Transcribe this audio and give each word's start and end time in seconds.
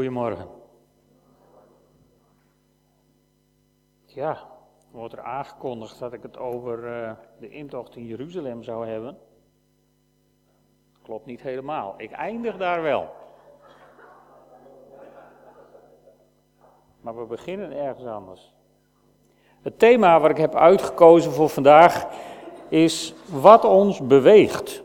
Goedemorgen. 0.00 0.46
Ja, 4.04 4.38
wordt 4.90 5.12
er 5.12 5.22
aangekondigd 5.22 5.98
dat 5.98 6.12
ik 6.12 6.22
het 6.22 6.38
over 6.38 6.84
uh, 6.84 7.12
de 7.38 7.48
intocht 7.48 7.96
in 7.96 8.06
Jeruzalem 8.06 8.62
zou 8.62 8.86
hebben. 8.86 9.18
Klopt 11.02 11.26
niet 11.26 11.40
helemaal. 11.40 11.94
Ik 11.96 12.10
eindig 12.10 12.56
daar 12.56 12.82
wel. 12.82 13.08
Maar 17.00 17.18
we 17.18 17.24
beginnen 17.24 17.72
ergens 17.72 18.06
anders. 18.06 18.54
Het 19.62 19.78
thema 19.78 20.20
wat 20.20 20.30
ik 20.30 20.36
heb 20.36 20.54
uitgekozen 20.54 21.32
voor 21.32 21.48
vandaag 21.48 22.06
is 22.68 23.14
wat 23.40 23.64
ons 23.64 24.06
beweegt. 24.06 24.82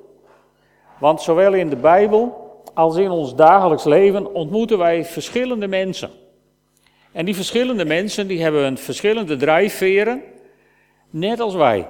Want 1.00 1.22
zowel 1.22 1.54
in 1.54 1.70
de 1.70 1.78
Bijbel 1.78 2.45
als 2.76 2.96
in 2.96 3.10
ons 3.10 3.36
dagelijks 3.36 3.84
leven 3.84 4.34
ontmoeten 4.34 4.78
wij 4.78 5.06
verschillende 5.06 5.68
mensen. 5.68 6.10
En 7.12 7.26
die 7.26 7.36
verschillende 7.36 7.86
mensen 7.86 8.28
die 8.28 8.42
hebben 8.42 8.78
verschillende 8.78 9.36
drijfveren, 9.36 10.22
net 11.10 11.40
als 11.40 11.54
wij. 11.54 11.88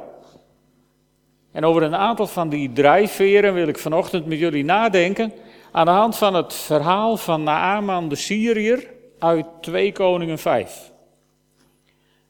En 1.52 1.66
over 1.66 1.84
een 1.84 1.96
aantal 1.96 2.28
van 2.28 2.50
die 2.50 2.72
drijfveren 2.72 3.54
wil 3.54 3.68
ik 3.68 3.78
vanochtend 3.78 4.26
met 4.26 4.40
jullie 4.40 4.64
nadenken 4.64 5.34
aan 5.72 5.86
de 5.86 5.92
hand 5.92 6.18
van 6.18 6.34
het 6.34 6.54
verhaal 6.54 7.18
van 7.18 7.44
Naaman 7.44 8.10
de 8.10 8.16
Syriër 8.16 8.88
uit 9.20 9.46
2 9.62 9.92
Koningen 9.92 10.38
5. 10.38 10.92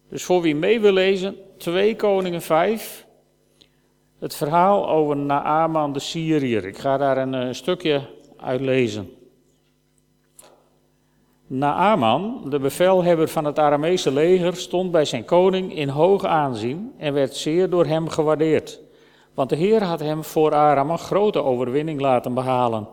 Dus 0.10 0.24
voor 0.24 0.42
wie 0.42 0.56
mee 0.56 0.80
wil 0.80 0.92
lezen, 0.94 1.36
2 1.58 1.96
Koningen 1.96 2.42
5, 2.42 3.06
het 4.20 4.36
verhaal 4.36 4.90
over 4.90 5.18
Naaman 5.18 5.94
de 5.94 6.00
Syriër. 6.00 6.66
Ik 6.66 6.78
ga 6.78 6.98
daar 6.98 7.18
een, 7.18 7.34
eh, 7.34 7.48
stukje 7.52 8.15
uitlezen. 8.38 9.10
Naaman, 11.48 12.42
de 12.50 12.60
bevelhebber 12.60 13.28
van 13.28 13.46
het 13.46 13.60
Aramese 13.60 14.12
leger, 14.12 14.56
stond 14.56 14.92
bij 14.92 15.06
zijn 15.06 15.26
koning 15.26 15.76
in 15.76 15.90
hoog 15.90 16.26
aanzien 16.26 16.94
en 16.98 17.14
werd 17.14 17.36
zeer 17.36 17.70
door 17.70 17.86
hem 17.86 18.10
gewaardeerd. 18.10 18.80
Want 19.34 19.50
de 19.50 19.56
Heer 19.56 19.84
had 19.84 20.00
hem 20.00 20.24
voor 20.24 20.54
Aram 20.54 20.90
een 20.90 20.98
grote 20.98 21.44
overwinning 21.44 22.02
laten 22.02 22.34
behalen. 22.34 22.88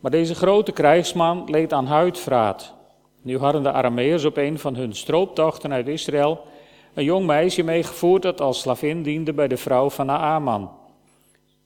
Maar 0.00 0.10
deze 0.10 0.34
grote 0.34 0.72
krijgsman 0.72 1.44
leed 1.50 1.72
aan 1.72 1.86
huidvraat. 1.86 2.74
Nu 3.22 3.38
hadden 3.38 3.62
de 3.62 3.72
Arameërs 3.72 4.24
op 4.24 4.36
een 4.36 4.58
van 4.58 4.74
hun 4.74 4.94
strooptochten 4.94 5.72
uit 5.72 5.88
Israël 5.88 6.40
een 6.94 7.04
jong 7.04 7.26
meisje 7.26 7.62
meegevoerd 7.62 8.22
dat 8.22 8.40
als 8.40 8.60
slavin 8.60 9.02
diende 9.02 9.32
bij 9.32 9.48
de 9.48 9.56
vrouw 9.56 9.90
van 9.90 10.06
Naaman. 10.06 10.70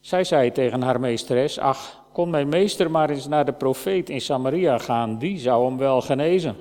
Zij 0.01 0.25
zei 0.25 0.53
tegen 0.53 0.83
haar 0.83 1.01
meesteres, 1.01 1.59
ach, 1.59 2.02
kon 2.13 2.31
mijn 2.31 2.49
meester 2.49 2.91
maar 2.91 3.11
eens 3.11 3.29
naar 3.29 3.45
de 3.45 3.53
profeet 3.53 4.11
in 4.11 4.21
Samaria 4.21 4.79
gaan, 4.79 5.19
die 5.19 5.39
zou 5.39 5.67
hem 5.67 5.79
wel 5.79 6.01
genezen. 6.01 6.57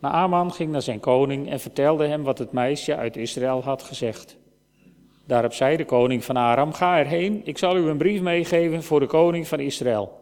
Naaman 0.00 0.52
ging 0.52 0.70
naar 0.70 0.82
zijn 0.82 1.00
koning 1.00 1.50
en 1.50 1.60
vertelde 1.60 2.06
hem 2.06 2.22
wat 2.22 2.38
het 2.38 2.52
meisje 2.52 2.96
uit 2.96 3.16
Israël 3.16 3.62
had 3.62 3.82
gezegd. 3.82 4.36
Daarop 5.26 5.52
zei 5.52 5.76
de 5.76 5.84
koning 5.84 6.24
van 6.24 6.36
Aram, 6.36 6.72
ga 6.72 6.98
erheen, 6.98 7.40
ik 7.44 7.58
zal 7.58 7.76
u 7.76 7.88
een 7.88 7.96
brief 7.96 8.20
meegeven 8.20 8.82
voor 8.82 9.00
de 9.00 9.06
koning 9.06 9.48
van 9.48 9.60
Israël. 9.60 10.20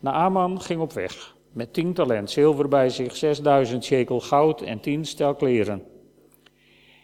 Naaman 0.00 0.60
ging 0.60 0.80
op 0.80 0.92
weg, 0.92 1.36
met 1.52 1.72
tien 1.72 1.92
talent 1.92 2.30
zilver 2.30 2.68
bij 2.68 2.88
zich, 2.88 3.16
zesduizend 3.16 3.84
shekel 3.84 4.20
goud 4.20 4.60
en 4.60 4.80
tien 4.80 5.04
stel 5.04 5.34
kleren. 5.34 5.82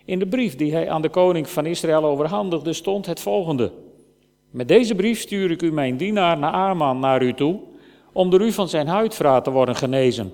In 0.04 0.18
de 0.18 0.26
brief 0.26 0.56
die 0.56 0.72
hij 0.72 0.90
aan 0.90 1.02
de 1.02 1.08
koning 1.08 1.48
van 1.48 1.66
Israël 1.66 2.04
overhandigde 2.04 2.72
stond 2.72 3.06
het 3.06 3.20
volgende. 3.20 3.72
Met 4.52 4.68
deze 4.68 4.94
brief 4.94 5.20
stuur 5.20 5.50
ik 5.50 5.62
u 5.62 5.72
mijn 5.72 5.96
dienaar 5.96 6.38
Naaman 6.38 6.98
naar 6.98 7.22
u 7.22 7.34
toe, 7.34 7.60
om 8.12 8.30
door 8.30 8.40
u 8.40 8.52
van 8.52 8.68
zijn 8.68 8.86
huidvraat 8.86 9.44
te 9.44 9.50
worden 9.50 9.76
genezen. 9.76 10.32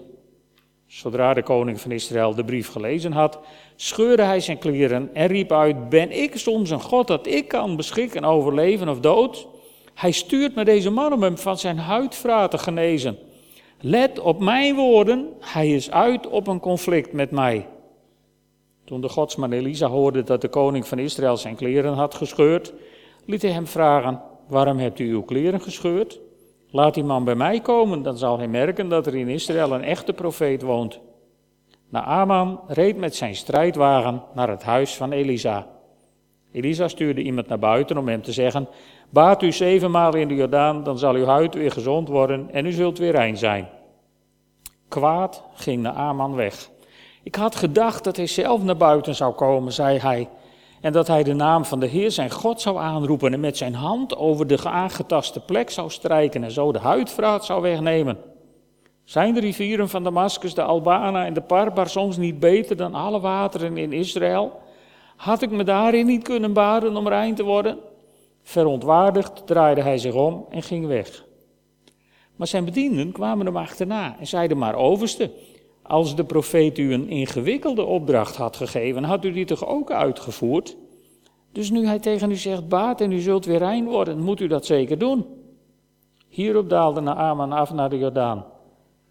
Zodra 0.87 1.35
de 1.35 1.43
koning 1.43 1.81
van 1.81 1.91
Israël 1.91 2.35
de 2.35 2.45
brief 2.45 2.69
gelezen 2.69 3.13
had, 3.13 3.39
scheurde 3.77 4.23
hij 4.23 4.41
zijn 4.41 4.59
kleren 4.59 5.15
en 5.15 5.27
riep 5.27 5.53
uit: 5.53 5.89
Ben 5.89 6.11
ik 6.23 6.37
soms 6.37 6.71
een 6.71 6.81
God 6.81 7.07
dat 7.07 7.27
ik 7.27 7.49
kan 7.49 7.77
beschikken 7.77 8.25
over 8.25 8.55
leven 8.55 8.89
of 8.89 9.01
dood? 9.01 9.47
Hij 9.95 10.11
stuurt 10.11 10.55
me 10.55 10.65
deze 10.65 10.91
man 10.91 11.13
om 11.13 11.23
hem 11.23 11.39
van 11.39 11.59
zijn 11.59 11.79
huidvraat 11.79 12.51
te 12.51 12.59
genezen. 12.59 13.19
Let 13.81 14.21
op 14.21 14.41
mijn 14.41 14.75
woorden, 14.75 15.29
hij 15.41 15.71
is 15.71 15.91
uit 15.91 16.29
op 16.29 16.47
een 16.47 16.61
conflict 16.61 17.13
met 17.13 17.31
mij. 17.31 17.67
Toen 18.85 19.01
de 19.01 19.09
godsman 19.09 19.53
Elisa 19.53 19.87
hoorde 19.87 20.23
dat 20.23 20.41
de 20.41 20.49
koning 20.49 20.87
van 20.87 20.99
Israël 20.99 21.37
zijn 21.37 21.57
kleren 21.57 21.93
had 21.95 22.15
gescheurd, 22.15 22.73
liet 23.29 23.43
hij 23.43 23.51
hem 23.51 23.67
vragen: 23.67 24.23
Waarom 24.47 24.79
hebt 24.79 24.99
u 24.99 25.11
uw 25.11 25.23
kleren 25.23 25.61
gescheurd? 25.61 26.21
Laat 26.71 26.95
die 26.95 27.05
man 27.05 27.25
bij 27.25 27.35
mij 27.35 27.61
komen, 27.61 28.03
dan 28.03 28.19
zal 28.19 28.39
hij 28.39 28.49
merken 28.49 28.89
dat 28.89 29.07
er 29.07 29.15
in 29.15 29.29
Israël 29.29 29.73
een 29.73 29.85
echte 29.85 30.13
profeet 30.13 30.63
woont. 30.63 31.01
Naaman 31.89 32.61
reed 32.67 32.97
met 32.97 33.17
zijn 33.17 33.35
strijdwagen 33.35 34.23
naar 34.35 34.49
het 34.49 34.63
huis 34.63 34.97
van 34.97 35.13
Elisa. 35.13 35.67
Elisa 36.53 36.89
stuurde 36.89 37.23
iemand 37.23 37.49
naar 37.49 37.59
buiten 37.59 37.99
om 37.99 38.09
hem 38.09 38.23
te 38.23 38.33
zeggen: 38.33 38.69
Baat 39.11 39.43
u 39.43 39.53
zevenmaal 39.53 40.15
in 40.15 40.29
de 40.29 40.35
Jordaan, 40.35 40.83
dan 40.83 40.99
zal 40.99 41.15
uw 41.15 41.27
huid 41.27 41.55
weer 41.55 41.73
gezond 41.73 42.09
worden 42.09 42.51
en 42.53 42.67
u 42.67 42.73
zult 42.73 42.99
weer 42.99 43.13
rein 43.13 43.37
zijn. 43.37 43.69
Kwaad 44.89 45.43
ging 45.55 45.83
Naaman 45.83 46.35
weg. 46.35 46.71
Ik 47.23 47.35
had 47.35 47.57
gedacht 47.57 48.05
dat 48.05 48.17
hij 48.17 48.27
zelf 48.27 48.63
naar 48.63 48.77
buiten 48.77 49.15
zou 49.15 49.35
komen, 49.35 49.73
zei 49.73 49.99
hij. 49.99 50.29
En 50.81 50.93
dat 50.93 51.07
hij 51.07 51.23
de 51.23 51.35
naam 51.35 51.65
van 51.65 51.81
de 51.81 51.87
Heer 51.87 52.11
zijn 52.11 52.31
God 52.31 52.61
zou 52.61 52.79
aanroepen 52.79 53.33
en 53.33 53.41
met 53.41 53.57
zijn 53.57 53.75
hand 53.75 54.17
over 54.17 54.47
de 54.47 54.65
aangetaste 54.65 55.41
plek 55.41 55.71
zou 55.71 55.91
strijken 55.91 56.45
en 56.45 56.51
zo 56.51 56.73
de 56.73 56.79
huidvraat 56.79 57.45
zou 57.45 57.63
wegnemen. 57.63 58.19
Zijn 59.05 59.35
de 59.35 59.41
rivieren 59.41 59.89
van 59.89 60.05
Damascus, 60.05 60.55
de 60.55 60.63
Albana 60.63 61.27
en 61.27 61.35
de 61.35 61.41
Parbar 61.41 61.89
soms 61.89 62.17
niet 62.17 62.41
beter 62.41 62.77
dan 62.77 62.95
alle 62.95 63.21
wateren 63.21 63.77
in 63.77 63.93
Israël? 63.93 64.61
Had 65.17 65.43
ik 65.43 65.51
me 65.51 65.65
daarin 65.65 66.07
niet 66.07 66.23
kunnen 66.23 66.53
baden 66.53 66.97
om 66.97 67.09
rein 67.09 67.35
te 67.35 67.43
worden? 67.43 67.79
Verontwaardigd 68.43 69.47
draaide 69.47 69.83
hij 69.83 69.99
zich 69.99 70.15
om 70.15 70.47
en 70.51 70.63
ging 70.63 70.87
weg. 70.87 71.25
Maar 72.37 72.47
zijn 72.47 72.65
bedienden 72.65 73.13
kwamen 73.13 73.47
hem 73.47 73.57
achterna 73.57 74.17
en 74.19 74.27
zeiden 74.27 74.59
maar, 74.59 74.75
overste, 74.75 75.31
als 75.89 76.17
de 76.17 76.25
profeet 76.25 76.79
u 76.79 76.93
een 76.93 77.09
ingewikkelde 77.09 77.85
opdracht 77.85 78.37
had 78.37 78.57
gegeven, 78.57 79.05
had 79.05 79.25
u 79.25 79.33
die 79.33 79.45
toch 79.45 79.67
ook 79.67 79.91
uitgevoerd? 79.91 80.77
Dus 81.53 81.71
nu 81.71 81.87
hij 81.87 81.99
tegen 81.99 82.31
u 82.31 82.37
zegt, 82.37 82.69
baat 82.69 83.01
en 83.01 83.13
u 83.13 83.19
zult 83.21 83.45
weer 83.45 83.59
rein 83.59 83.85
worden, 83.85 84.23
moet 84.23 84.41
u 84.41 84.47
dat 84.47 84.67
zeker 84.67 84.99
doen. 84.99 85.27
Hierop 86.29 86.69
daalde 86.69 87.01
Naaman 87.01 87.53
af 87.53 87.73
naar 87.73 87.91
de 87.91 87.99
Jordaan 87.99 88.45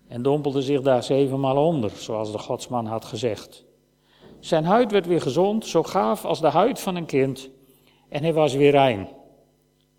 en 0.08 0.22
dompelde 0.22 0.62
zich 0.62 0.82
daar 0.82 1.04
zevenmaal 1.04 1.66
onder, 1.66 1.90
zoals 1.90 2.32
de 2.32 2.38
godsman 2.38 2.86
had 2.86 3.06
gezegd. 3.06 3.66
Zijn 4.40 4.66
huid 4.66 4.92
werd 4.92 5.06
weer 5.06 5.22
gezond, 5.22 5.66
zo 5.66 5.84
gaaf 5.84 6.26
als 6.26 6.42
de 6.42 6.48
huid 6.48 6.80
van 6.80 6.96
een 6.96 7.06
kind, 7.06 7.50
en 8.10 8.24
hij 8.24 8.34
was 8.34 8.54
weer 8.54 8.72
rein. 8.72 9.10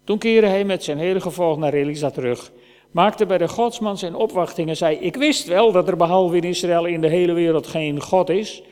Toen 0.05 0.19
keerde 0.19 0.47
hij 0.47 0.65
met 0.65 0.84
zijn 0.84 0.99
hele 0.99 1.21
gevolg 1.21 1.59
naar 1.59 1.72
Elisa 1.72 2.11
terug 2.11 2.53
maakte 2.91 3.26
bij 3.26 3.38
de 3.38 3.49
godsman 3.49 3.99
zijn 3.99 4.15
opwachting 4.15 4.69
en 4.69 4.76
zei: 4.76 4.97
Ik 4.97 5.16
wist 5.16 5.47
wel 5.47 5.72
dat 5.72 5.88
er 5.88 5.97
behalve 5.97 6.37
in 6.37 6.44
Israël 6.44 6.87
in 6.87 7.00
de 7.00 7.09
hele 7.09 7.32
wereld 7.32 7.66
geen 7.66 8.00
God 8.00 8.28
is. 8.28 8.62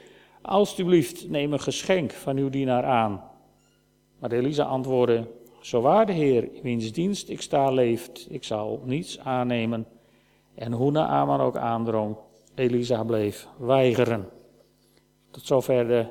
Alsjeblieft, 0.43 1.29
neem 1.29 1.53
een 1.53 1.61
geschenk 1.61 2.13
van 2.13 2.37
uw 2.37 2.49
dienaar 2.49 2.85
aan. 2.85 3.23
Maar 4.19 4.33
Elisa 4.33 4.65
antwoordde: 4.65 5.27
Zo 5.61 5.81
waar 5.81 6.07
de 6.07 6.13
Heer, 6.13 6.49
in 6.53 6.63
wiens 6.63 6.93
dienst 6.93 7.29
ik 7.29 7.41
sta, 7.41 7.71
leeft, 7.71 8.27
ik 8.31 8.45
zal 8.45 8.83
niets 8.85 9.19
aannemen. 9.19 9.87
En 10.55 10.73
hoe 10.73 10.91
Naaman 10.91 11.41
ook 11.41 11.57
aandrong, 11.57 12.17
Elisa 12.55 13.05
bleef 13.05 13.49
weigeren. 13.59 14.29
Tot 15.31 15.47
zover 15.47 15.87
de, 15.89 16.07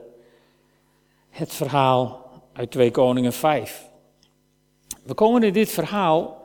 het 1.29 1.53
verhaal 1.53 2.25
uit 2.53 2.71
2 2.71 2.91
Koningen 2.91 3.33
5. 3.33 3.89
We 5.03 5.13
komen 5.13 5.43
in 5.43 5.53
dit 5.53 5.69
verhaal 5.69 6.44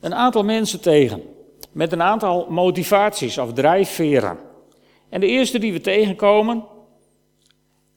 een 0.00 0.14
aantal 0.14 0.44
mensen 0.44 0.80
tegen. 0.80 1.22
Met 1.72 1.92
een 1.92 2.02
aantal 2.02 2.46
motivaties 2.50 3.38
of 3.38 3.52
drijfveren. 3.52 4.38
En 5.08 5.20
de 5.20 5.26
eerste 5.26 5.58
die 5.58 5.72
we 5.72 5.80
tegenkomen 5.80 6.64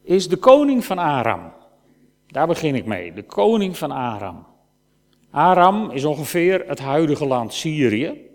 is 0.03 0.27
de 0.27 0.37
koning 0.37 0.85
van 0.85 0.97
Aram. 0.97 1.53
Daar 2.27 2.47
begin 2.47 2.75
ik 2.75 2.85
mee. 2.85 3.13
De 3.13 3.23
koning 3.23 3.77
van 3.77 3.91
Aram. 3.91 4.45
Aram 5.31 5.91
is 5.91 6.05
ongeveer 6.05 6.63
het 6.67 6.79
huidige 6.79 7.25
land 7.25 7.53
Syrië. 7.53 8.29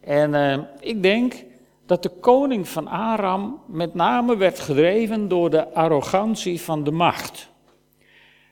En 0.00 0.34
uh, 0.34 0.58
ik 0.80 1.02
denk 1.02 1.44
dat 1.86 2.02
de 2.02 2.08
koning 2.08 2.68
van 2.68 2.88
Aram 2.88 3.60
met 3.66 3.94
name 3.94 4.36
werd 4.36 4.60
gedreven 4.60 5.28
door 5.28 5.50
de 5.50 5.74
arrogantie 5.74 6.60
van 6.60 6.84
de 6.84 6.90
macht. 6.90 7.48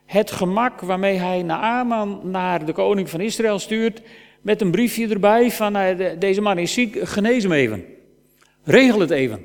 Het 0.05 0.31
gemak 0.31 0.81
waarmee 0.81 1.17
hij 1.17 1.43
Naaman 1.43 2.21
naar 2.23 2.65
de 2.65 2.73
koning 2.73 3.11
van 3.11 3.21
Israël 3.21 3.59
stuurt, 3.59 4.03
met 4.47 4.61
een 4.61 4.71
briefje 4.71 5.09
erbij 5.09 5.51
van 5.51 5.77
uh, 5.77 6.11
deze 6.19 6.41
man 6.41 6.59
is 6.59 6.73
ziek, 6.73 6.99
genees 7.03 7.43
hem 7.43 7.53
even. 7.53 7.85
Regel 8.65 9.01
het 9.01 9.11
even. 9.11 9.45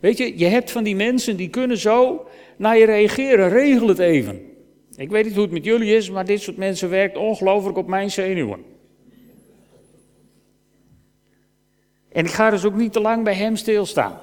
Weet 0.00 0.18
je, 0.18 0.38
je 0.38 0.46
hebt 0.46 0.70
van 0.70 0.84
die 0.84 0.96
mensen 0.96 1.36
die 1.36 1.48
kunnen 1.48 1.78
zo 1.78 2.26
naar 2.56 2.78
je 2.78 2.84
reageren, 2.84 3.48
regel 3.48 3.88
het 3.88 3.98
even. 3.98 4.40
Ik 4.96 5.10
weet 5.10 5.24
niet 5.24 5.34
hoe 5.34 5.42
het 5.42 5.52
met 5.52 5.64
jullie 5.64 5.96
is, 5.96 6.10
maar 6.10 6.24
dit 6.24 6.42
soort 6.42 6.56
mensen 6.56 6.90
werkt 6.90 7.16
ongelooflijk 7.16 7.76
op 7.76 7.86
mijn 7.86 8.10
zenuwen. 8.10 8.64
En 12.12 12.24
ik 12.24 12.30
ga 12.30 12.50
dus 12.50 12.64
ook 12.64 12.76
niet 12.76 12.92
te 12.92 13.00
lang 13.00 13.24
bij 13.24 13.34
hem 13.34 13.56
stilstaan. 13.56 14.20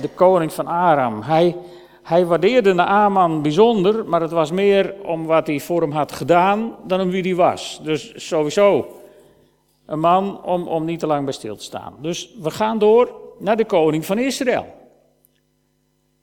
De 0.00 0.08
koning 0.14 0.52
van 0.52 0.66
Aram. 0.66 1.22
Hij, 1.22 1.56
hij 2.02 2.24
waardeerde 2.24 2.72
Naaman 2.72 3.42
bijzonder, 3.42 4.04
maar 4.06 4.20
het 4.20 4.30
was 4.30 4.50
meer 4.50 4.94
om 5.02 5.26
wat 5.26 5.46
hij 5.46 5.60
voor 5.60 5.80
hem 5.80 5.92
had 5.92 6.12
gedaan 6.12 6.76
dan 6.86 7.00
om 7.00 7.10
wie 7.10 7.22
hij 7.22 7.34
was. 7.34 7.80
Dus 7.82 8.12
sowieso 8.16 8.95
een 9.86 10.00
man 10.00 10.42
om, 10.42 10.68
om 10.68 10.84
niet 10.84 10.98
te 10.98 11.06
lang 11.06 11.24
bij 11.24 11.32
stil 11.32 11.56
te 11.56 11.64
staan. 11.64 11.94
Dus 12.00 12.34
we 12.42 12.50
gaan 12.50 12.78
door 12.78 13.20
naar 13.38 13.56
de 13.56 13.64
koning 13.64 14.06
van 14.06 14.18
Israël. 14.18 14.74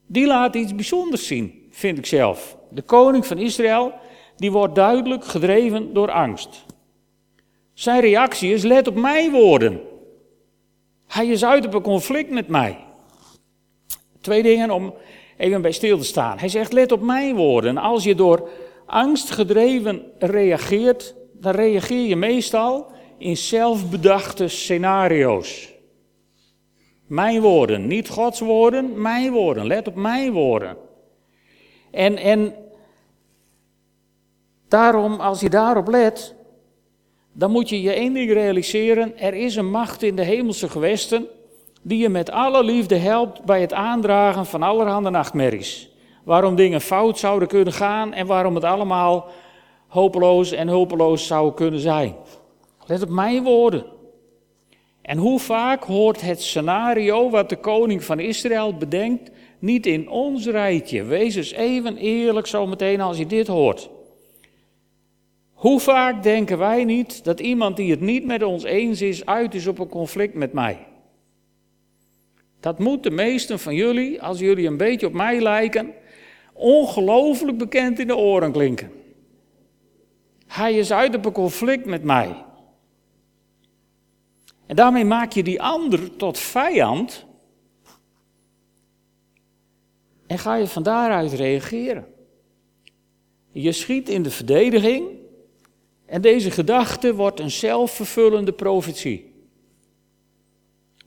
Die 0.08 0.28
laat 0.28 0.56
iets 0.56 0.76
bijzonders 0.76 1.28
zien, 1.28 1.68
vind 1.70 1.98
ik 1.98 2.06
zelf. 2.06 2.58
De 2.70 2.82
koning 2.82 3.26
van 3.26 3.38
Israël, 3.38 3.94
die 4.36 4.52
wordt 4.52 4.76
duidelijk 4.76 5.26
gedreven 5.26 5.94
door 5.94 6.12
angst. 6.12 6.66
Zijn 7.74 8.02
reactie 8.02 8.54
is: 8.54 8.64
let 8.64 8.88
op 8.88 8.96
mijn 8.96 9.32
woorden. 9.32 9.82
Hij 11.08 11.28
is 11.28 11.46
uit 11.46 11.66
op 11.66 11.74
een 11.74 11.82
conflict 11.82 12.30
met 12.30 12.48
mij. 12.48 12.78
Twee 14.22 14.44
dingen 14.44 14.72
om 14.72 14.94
even 15.38 15.62
bij 15.62 15.72
stil 15.72 15.98
te 15.98 16.06
staan. 16.06 16.40
Hij 16.40 16.50
zegt: 16.50 16.74
let 16.74 16.92
op 16.92 17.02
mijn 17.02 17.36
woorden. 17.36 17.78
Als 17.78 18.04
je 18.04 18.16
door 18.16 18.50
angst 18.86 19.32
gedreven 19.32 20.04
reageert, 20.20 21.16
dan 21.34 21.52
reageer 21.56 22.08
je 22.08 22.16
meestal 22.16 22.92
in 23.24 23.38
zelfbedachte 23.38 24.48
scenario's. 24.48 25.74
Mijn 27.08 27.42
woorden, 27.42 27.88
niet 27.88 28.10
Gods 28.10 28.40
woorden, 28.40 29.02
mijn 29.02 29.32
woorden. 29.32 29.68
Let 29.68 29.88
op 29.88 29.96
mijn 29.96 30.32
woorden. 30.32 30.78
En, 31.92 32.18
en 32.18 32.56
daarom, 34.68 35.20
als 35.20 35.40
je 35.40 35.50
daarop 35.50 35.88
let, 35.88 36.36
dan 37.34 37.52
moet 37.52 37.70
je 37.70 37.82
je 37.82 37.94
één 37.94 38.14
ding 38.14 38.32
realiseren. 38.32 39.18
Er 39.18 39.34
is 39.34 39.56
een 39.56 39.70
macht 39.70 40.04
in 40.04 40.16
de 40.16 40.24
hemelse 40.24 40.70
gewesten 40.70 41.28
die 41.82 41.98
je 41.98 42.10
met 42.10 42.32
alle 42.32 42.64
liefde 42.64 42.96
helpt 42.96 43.44
bij 43.44 43.62
het 43.62 43.74
aandragen 43.74 44.46
van 44.46 44.64
allerhande 44.64 45.10
nachtmerries. 45.10 45.90
Waarom 46.24 46.56
dingen 46.56 46.82
fout 46.82 47.20
zouden 47.20 47.48
kunnen 47.48 47.74
gaan 47.74 48.14
en 48.14 48.28
waarom 48.28 48.56
het 48.56 48.64
allemaal 48.64 49.28
hopeloos 49.88 50.52
en 50.52 50.68
hulpeloos 50.68 51.28
zou 51.28 51.54
kunnen 51.54 51.80
zijn. 51.80 52.16
Let 52.88 53.02
op 53.02 53.10
mijn 53.10 53.44
woorden. 53.44 53.86
En 55.02 55.18
hoe 55.18 55.40
vaak 55.40 55.84
hoort 55.84 56.22
het 56.22 56.42
scenario 56.42 57.30
wat 57.30 57.50
de 57.50 57.58
koning 57.58 58.04
van 58.04 58.20
Israël 58.20 58.78
bedenkt 58.78 59.32
niet 59.60 59.86
in 59.86 60.10
ons 60.10 60.46
rijtje? 60.46 61.04
Wees 61.04 61.36
eens 61.36 61.52
even 61.52 61.98
eerlijk 61.98 62.48
zo 62.48 62.68
meteen 62.68 63.02
als 63.02 63.18
je 63.18 63.26
dit 63.26 63.48
hoort. 63.48 63.90
Hoe 65.54 65.80
vaak 65.80 66.24
denken 66.24 66.58
wij 66.58 66.84
niet 66.84 67.24
dat 67.24 67.40
iemand 67.40 67.78
die 67.78 67.92
het 67.92 68.02
niet 68.02 68.26
met 68.26 68.44
ons 68.44 68.64
eens 68.64 69.02
is, 69.02 69.26
uit 69.26 69.56
is 69.56 69.68
op 69.68 69.80
een 69.80 69.88
conflict 69.90 70.34
met 70.34 70.54
mij? 70.54 70.78
Dat 72.60 72.80
moet 72.80 73.04
de 73.04 73.12
meesten 73.12 73.60
van 73.60 73.76
jullie, 73.76 74.22
als 74.22 74.40
jullie 74.40 74.68
een 74.68 74.78
beetje 74.78 75.08
op 75.08 75.14
mij 75.14 75.42
lijken, 75.42 75.94
ongelooflijk 76.54 77.58
bekend 77.58 78.00
in 78.00 78.08
de 78.08 78.16
oren 78.16 78.52
klinken. 78.52 78.92
Hij 80.48 80.74
is 80.74 80.92
uit 80.92 81.16
op 81.16 81.26
een 81.26 81.32
conflict 81.32 81.86
met 81.86 82.04
mij. 82.04 82.36
En 84.74 84.80
daarmee 84.80 85.06
maak 85.06 85.32
je 85.32 85.44
die 85.44 85.62
ander 85.62 86.16
tot 86.16 86.40
vijand. 86.40 87.26
En 90.28 90.40
ga 90.40 90.56
je 90.56 90.68
van 90.68 90.84
daaruit 90.84 91.34
reageren. 91.34 92.08
Je 93.52 93.72
schiet 93.72 94.10
in 94.10 94.24
de 94.24 94.32
verdediging. 94.32 95.08
En 96.06 96.22
deze 96.22 96.52
gedachte 96.52 97.16
wordt 97.16 97.40
een 97.40 97.52
zelfvervullende 97.52 98.52
profetie. 98.52 99.34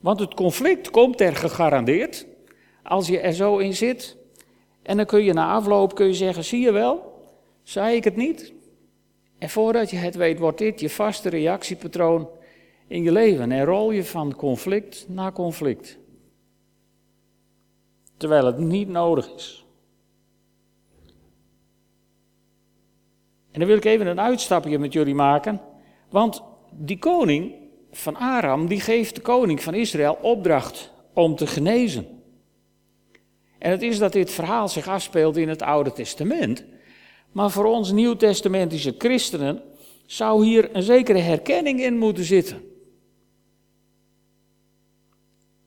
Want 0.01 0.21
het 0.21 0.35
conflict 0.35 0.91
komt 0.91 1.21
er 1.21 1.37
gegarandeerd. 1.37 2.27
Als 2.83 3.07
je 3.07 3.21
er 3.21 3.33
zo 3.33 3.59
in 3.59 3.75
zit. 3.75 4.17
En 4.83 4.97
dan 4.97 5.07
kun 5.07 5.25
je 5.25 5.33
na 5.33 5.53
afloop 5.53 5.95
kun 5.95 6.07
je 6.07 6.15
zeggen: 6.15 6.45
zie 6.45 6.61
je 6.61 6.73
wel, 6.73 7.23
zei 7.63 7.97
ik 7.97 8.05
het 8.05 8.17
niet? 8.17 8.53
En 9.39 9.51
voordat 9.51 9.91
je 9.91 9.97
het 9.97 10.15
weet, 10.15 10.39
wordt 10.39 10.59
dit 10.59 10.81
je 10.81 10.91
vaste 10.91 11.29
reactiepatroon 11.29 12.29
in 12.87 13.03
je 13.03 13.13
leven 13.13 13.53
en 13.53 13.65
rol 13.65 13.91
je 13.91 14.05
van 14.05 14.35
conflict 14.35 15.07
naar 15.09 15.33
conflict. 15.33 15.99
Terwijl 18.17 18.47
het 18.47 18.59
niet 18.59 18.89
nodig 18.89 19.35
is. 19.35 19.67
En 23.51 23.63
dan 23.63 23.69
wil 23.69 23.77
ik 23.77 23.85
even 23.85 24.07
een 24.07 24.21
uitstapje 24.21 24.79
met 24.79 24.93
jullie 24.93 25.15
maken. 25.15 25.61
Want 26.11 26.43
die 26.71 26.99
koning 26.99 27.55
van 27.91 28.17
Aram, 28.17 28.67
die 28.67 28.81
geeft 28.81 29.15
de 29.15 29.21
koning 29.21 29.63
van 29.63 29.75
Israël 29.75 30.19
opdracht 30.23 30.93
om 31.13 31.37
te 31.37 31.47
genezen. 31.47 32.07
En 33.59 33.71
het 33.71 33.83
is 33.83 33.99
dat 33.99 34.13
dit 34.13 34.31
verhaal 34.31 34.69
zich 34.69 34.89
afspeelt 34.89 35.37
in 35.37 35.49
het 35.49 35.63
Oude 35.63 35.93
Testament. 35.93 36.65
Maar 37.33 37.51
voor 37.51 37.65
ons 37.65 37.93
nieuwtestamentische 37.93 38.95
christenen 38.99 39.63
zou 40.07 40.45
hier 40.45 40.69
een 40.73 40.83
zekere 40.83 41.19
herkenning 41.19 41.81
in 41.81 41.99
moeten 41.99 42.25
zitten. 42.25 42.76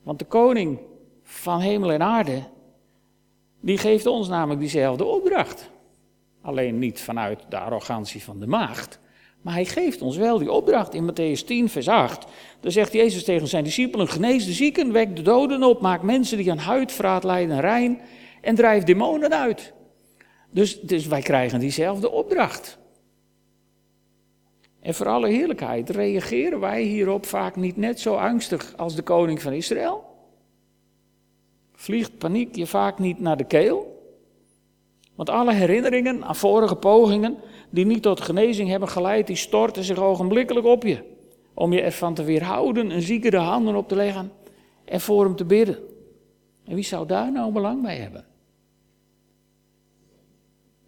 Want 0.09 0.21
de 0.21 0.27
koning 0.27 0.79
van 1.23 1.59
hemel 1.59 1.91
en 1.91 2.01
aarde, 2.01 2.43
die 3.61 3.77
geeft 3.77 4.05
ons 4.05 4.27
namelijk 4.27 4.59
diezelfde 4.59 5.05
opdracht. 5.05 5.69
Alleen 6.41 6.79
niet 6.79 7.01
vanuit 7.01 7.45
de 7.49 7.59
arrogantie 7.59 8.23
van 8.23 8.39
de 8.39 8.47
maagd, 8.47 8.99
maar 9.41 9.53
hij 9.53 9.65
geeft 9.65 10.01
ons 10.01 10.17
wel 10.17 10.37
die 10.37 10.51
opdracht 10.51 10.93
in 10.93 11.11
Matthäus 11.11 11.45
10, 11.45 11.69
vers 11.69 11.87
8. 11.87 12.25
Daar 12.59 12.71
zegt 12.71 12.93
Jezus 12.93 13.23
tegen 13.23 13.47
zijn 13.47 13.63
discipelen: 13.63 14.07
Genees 14.07 14.45
de 14.45 14.51
zieken, 14.51 14.91
wek 14.91 15.15
de 15.15 15.21
doden 15.21 15.63
op, 15.63 15.81
maak 15.81 16.01
mensen 16.01 16.37
die 16.37 16.51
aan 16.51 16.57
huidvraat 16.57 17.23
lijden 17.23 17.59
rein 17.59 18.01
en 18.41 18.55
drijf 18.55 18.83
demonen 18.83 19.33
uit. 19.33 19.73
Dus, 20.51 20.81
dus 20.81 21.07
wij 21.07 21.21
krijgen 21.21 21.59
diezelfde 21.59 22.11
opdracht. 22.11 22.78
En 24.81 24.93
voor 24.93 25.07
alle 25.07 25.27
heerlijkheid, 25.27 25.89
reageren 25.89 26.59
wij 26.59 26.81
hierop 26.81 27.25
vaak 27.25 27.55
niet 27.55 27.77
net 27.77 27.99
zo 27.99 28.15
angstig 28.15 28.73
als 28.77 28.95
de 28.95 29.01
koning 29.01 29.41
van 29.41 29.53
Israël? 29.53 30.03
Vliegt 31.73 32.17
paniek 32.17 32.55
je 32.55 32.67
vaak 32.67 32.99
niet 32.99 33.19
naar 33.19 33.37
de 33.37 33.43
keel? 33.43 33.97
Want 35.15 35.29
alle 35.29 35.53
herinneringen 35.53 36.23
aan 36.23 36.35
vorige 36.35 36.75
pogingen 36.75 37.37
die 37.69 37.85
niet 37.85 38.01
tot 38.01 38.21
genezing 38.21 38.69
hebben 38.69 38.89
geleid, 38.89 39.27
die 39.27 39.35
storten 39.35 39.83
zich 39.83 39.97
ogenblikkelijk 39.97 40.65
op 40.65 40.83
je. 40.83 41.03
Om 41.53 41.73
je 41.73 41.81
ervan 41.81 42.13
te 42.13 42.23
weerhouden 42.23 42.89
een 42.89 43.01
zieke 43.01 43.29
de 43.29 43.37
handen 43.37 43.75
op 43.75 43.87
te 43.87 43.95
leggen 43.95 44.31
en 44.85 45.01
voor 45.01 45.23
hem 45.23 45.35
te 45.35 45.45
bidden. 45.45 45.77
En 46.65 46.75
wie 46.75 46.83
zou 46.83 47.07
daar 47.07 47.31
nou 47.31 47.51
belang 47.51 47.81
bij 47.81 47.97
hebben? 47.97 48.28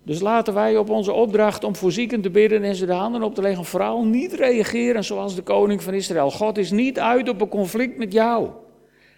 Dus 0.03 0.19
laten 0.19 0.53
wij 0.53 0.77
op 0.77 0.89
onze 0.89 1.11
opdracht 1.11 1.63
om 1.63 1.75
voor 1.75 1.91
zieken 1.91 2.21
te 2.21 2.29
bidden 2.29 2.63
en 2.63 2.75
ze 2.75 2.85
de 2.85 2.93
handen 2.93 3.23
op 3.23 3.35
te 3.35 3.41
leggen, 3.41 3.65
vooral 3.65 4.03
niet 4.03 4.33
reageren 4.33 5.03
zoals 5.03 5.35
de 5.35 5.41
koning 5.41 5.83
van 5.83 5.93
Israël. 5.93 6.31
God 6.31 6.57
is 6.57 6.71
niet 6.71 6.99
uit 6.99 7.29
op 7.29 7.41
een 7.41 7.47
conflict 7.47 7.97
met 7.97 8.13
jou. 8.13 8.49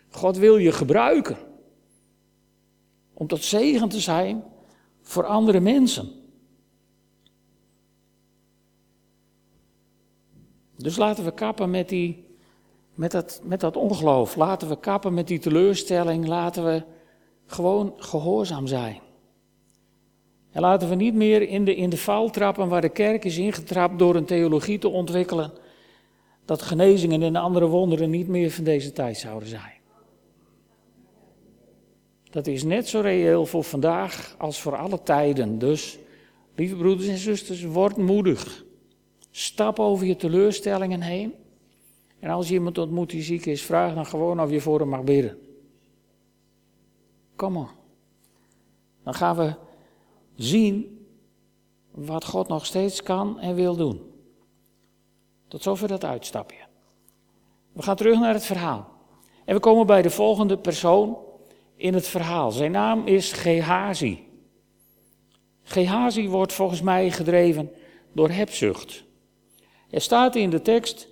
God 0.10 0.38
wil 0.38 0.58
je 0.58 0.72
gebruiken 0.72 1.38
om 3.14 3.28
tot 3.28 3.44
zegen 3.44 3.90
te 3.90 4.00
zijn 4.00 4.44
voor 5.02 5.26
andere 5.26 5.60
mensen. 5.60 6.12
Dus 10.78 10.98
laten 10.98 11.24
we 11.24 11.34
kappen 11.34 11.70
met, 11.70 11.90
die, 11.90 12.26
met, 12.94 13.12
dat, 13.12 13.42
met 13.44 13.60
dat 13.60 13.76
ongeloof. 13.76 14.36
Laten 14.36 14.70
we 14.70 14.80
kappen 14.80 15.14
met 15.14 15.28
die 15.28 15.40
teleurstelling. 15.40 16.28
Laten 16.28 16.66
we 16.66 16.84
gewoon 17.46 17.94
gehoorzaam 17.98 18.68
zijn. 18.68 19.03
En 20.64 20.70
laten 20.70 20.90
we 20.90 20.96
niet 20.96 21.14
meer 21.14 21.42
in 21.42 21.66
de, 21.66 21.76
in 21.76 21.90
de 21.90 21.98
val 21.98 22.30
trappen 22.30 22.68
waar 22.68 22.82
de 22.82 22.90
kerk 22.90 23.26
is 23.26 23.38
ingetrapt 23.38 24.00
door 24.00 24.16
een 24.16 24.26
theologie 24.26 24.80
te 24.80 24.90
ontwikkelen. 24.90 25.52
Dat 26.46 26.62
genezingen 26.62 27.24
en 27.24 27.36
andere 27.36 27.68
wonderen 27.68 28.10
niet 28.10 28.28
meer 28.28 28.52
van 28.52 28.64
deze 28.64 28.92
tijd 28.92 29.18
zouden 29.18 29.50
zijn. 29.50 29.80
Dat 32.30 32.48
is 32.48 32.64
net 32.64 32.88
zo 32.88 33.00
reëel 33.00 33.46
voor 33.46 33.64
vandaag 33.64 34.36
als 34.38 34.62
voor 34.62 34.76
alle 34.76 35.04
tijden. 35.04 35.60
Dus, 35.60 35.98
lieve 36.56 36.76
broeders 36.76 37.08
en 37.08 37.18
zusters, 37.18 37.64
word 37.64 37.98
moedig. 37.98 38.64
Stap 39.32 39.80
over 39.80 40.06
je 40.06 40.16
teleurstellingen 40.16 41.02
heen. 41.02 41.34
En 42.20 42.30
als 42.30 42.48
je 42.48 42.54
iemand 42.54 42.78
ontmoet 42.78 43.10
die 43.10 43.24
ziek 43.24 43.46
is, 43.46 43.62
vraag 43.62 43.94
dan 43.94 44.06
gewoon 44.06 44.42
of 44.42 44.50
je 44.50 44.62
voor 44.62 44.80
hem 44.80 44.90
mag 44.90 45.04
bidden. 45.04 45.38
Kom 47.36 47.54
maar. 47.54 47.74
Dan 49.04 49.14
gaan 49.14 49.36
we 49.36 49.54
zien 50.36 51.06
wat 51.92 52.26
God 52.26 52.48
nog 52.48 52.66
steeds 52.66 53.04
kan 53.04 53.40
en 53.40 53.56
wil 53.56 53.76
doen. 53.76 54.02
Tot 55.48 55.64
zover 55.64 55.88
dat 55.88 56.04
uitstapje. 56.04 56.66
We 57.72 57.82
gaan 57.82 57.96
terug 57.96 58.20
naar 58.20 58.34
het 58.34 58.46
verhaal. 58.46 58.92
En 59.46 59.56
we 59.56 59.62
komen 59.62 59.86
bij 59.86 60.02
de 60.02 60.10
volgende 60.10 60.58
persoon 60.58 61.18
in 61.76 61.94
het 61.94 62.08
verhaal. 62.08 62.52
Zijn 62.52 62.72
naam 62.72 63.08
is 63.08 63.32
Gehazi. 63.32 64.24
Gehazi 65.64 66.30
wordt 66.30 66.54
volgens 66.54 66.82
mij 66.82 67.12
gedreven 67.12 67.72
door 68.14 68.30
hebzucht. 68.30 69.04
Er 69.90 70.02
staat 70.02 70.36
in 70.36 70.50
de 70.50 70.62
tekst 70.62 71.08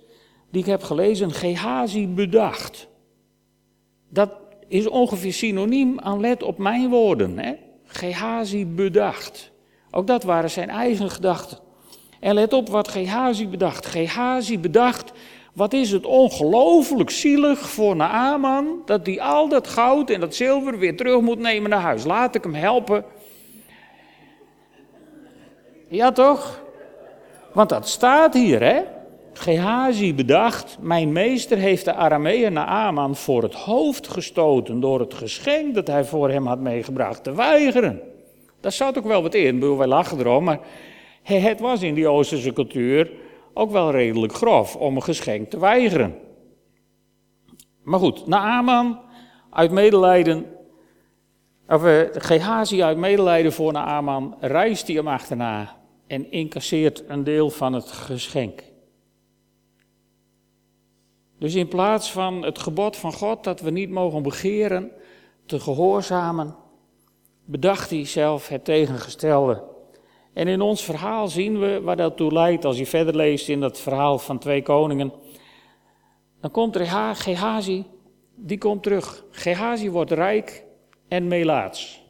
die 0.50 0.60
ik 0.60 0.66
heb 0.66 0.82
gelezen, 0.82 1.32
Gehazi 1.32 2.08
bedacht. 2.08 2.88
Dat 4.08 4.30
is 4.68 4.88
ongeveer 4.88 5.32
synoniem 5.32 6.00
aan 6.00 6.20
let 6.20 6.42
op 6.42 6.58
mijn 6.58 6.90
woorden. 6.90 7.38
Hè? 7.38 7.54
Gehazi 7.92 8.66
bedacht. 8.66 9.50
Ook 9.90 10.06
dat 10.06 10.22
waren 10.22 10.50
zijn 10.50 10.70
eigen 10.70 11.10
gedachten. 11.10 11.58
En 12.20 12.34
let 12.34 12.52
op 12.52 12.68
wat 12.68 12.88
Gehazi 12.88 13.48
bedacht. 13.48 13.86
Gehazi 13.86 14.58
bedacht, 14.58 15.12
wat 15.52 15.72
is 15.72 15.90
het 15.90 16.06
ongelooflijk 16.06 17.10
zielig 17.10 17.58
voor 17.58 17.96
Naaman 17.96 18.82
dat 18.84 19.06
hij 19.06 19.20
al 19.20 19.48
dat 19.48 19.68
goud 19.68 20.10
en 20.10 20.20
dat 20.20 20.34
zilver 20.34 20.78
weer 20.78 20.96
terug 20.96 21.20
moet 21.20 21.38
nemen 21.38 21.70
naar 21.70 21.80
huis. 21.80 22.04
Laat 22.04 22.34
ik 22.34 22.42
hem 22.42 22.54
helpen. 22.54 23.04
Ja 25.88 26.12
toch? 26.12 26.62
Want 27.52 27.68
dat 27.68 27.88
staat 27.88 28.34
hier 28.34 28.62
hè. 28.62 28.82
Gehazi 29.32 30.14
bedacht, 30.14 30.76
mijn 30.80 31.12
meester 31.12 31.58
heeft 31.58 31.84
de 31.84 31.94
Arameer 31.94 32.52
Naaman 32.52 33.16
voor 33.16 33.42
het 33.42 33.54
hoofd 33.54 34.08
gestoten 34.08 34.80
door 34.80 35.00
het 35.00 35.14
geschenk 35.14 35.74
dat 35.74 35.86
hij 35.86 36.04
voor 36.04 36.30
hem 36.30 36.46
had 36.46 36.60
meegebracht 36.60 37.24
te 37.24 37.34
weigeren. 37.34 38.00
Daar 38.60 38.72
zat 38.72 38.98
ook 38.98 39.06
wel 39.06 39.22
wat 39.22 39.34
in, 39.34 39.58
bedoel, 39.58 39.78
wij 39.78 39.86
lachen 39.86 40.18
erom, 40.18 40.44
maar 40.44 40.60
het 41.22 41.60
was 41.60 41.82
in 41.82 41.94
die 41.94 42.08
Oosterse 42.08 42.52
cultuur 42.52 43.10
ook 43.54 43.70
wel 43.70 43.90
redelijk 43.90 44.32
grof 44.32 44.76
om 44.76 44.96
een 44.96 45.02
geschenk 45.02 45.50
te 45.50 45.58
weigeren. 45.58 46.18
Maar 47.82 47.98
goed, 47.98 48.26
Naaman 48.26 49.00
uit 49.50 49.70
medelijden, 49.70 50.46
of 51.68 51.84
uh, 51.84 52.00
Gehazi 52.12 52.82
uit 52.82 52.96
medelijden 52.96 53.52
voor 53.52 53.72
Naaman 53.72 54.36
reist 54.40 54.86
hij 54.86 54.96
hem 54.96 55.08
achterna 55.08 55.76
en 56.06 56.30
incasseert 56.30 57.04
een 57.08 57.24
deel 57.24 57.50
van 57.50 57.72
het 57.72 57.92
geschenk. 57.92 58.71
Dus 61.42 61.54
in 61.54 61.68
plaats 61.68 62.12
van 62.12 62.44
het 62.44 62.58
gebod 62.58 62.96
van 62.96 63.12
God 63.12 63.44
dat 63.44 63.60
we 63.60 63.70
niet 63.70 63.90
mogen 63.90 64.22
begeren 64.22 64.92
te 65.46 65.60
gehoorzamen, 65.60 66.54
bedacht 67.44 67.90
hij 67.90 68.06
zelf 68.06 68.48
het 68.48 68.64
tegengestelde. 68.64 69.62
En 70.32 70.48
in 70.48 70.60
ons 70.60 70.84
verhaal 70.84 71.28
zien 71.28 71.58
we 71.58 71.80
waar 71.80 71.96
dat 71.96 72.16
toe 72.16 72.32
leidt. 72.32 72.64
Als 72.64 72.78
je 72.78 72.86
verder 72.86 73.16
leest 73.16 73.48
in 73.48 73.60
dat 73.60 73.80
verhaal 73.80 74.18
van 74.18 74.38
twee 74.38 74.62
koningen, 74.62 75.12
dan 76.40 76.50
komt 76.50 76.76
er 76.76 77.14
Gehazi, 77.14 77.84
die 78.34 78.58
komt 78.58 78.82
terug. 78.82 79.24
Gehazi 79.30 79.90
wordt 79.90 80.10
rijk 80.10 80.64
en 81.08 81.28
melaats. 81.28 82.02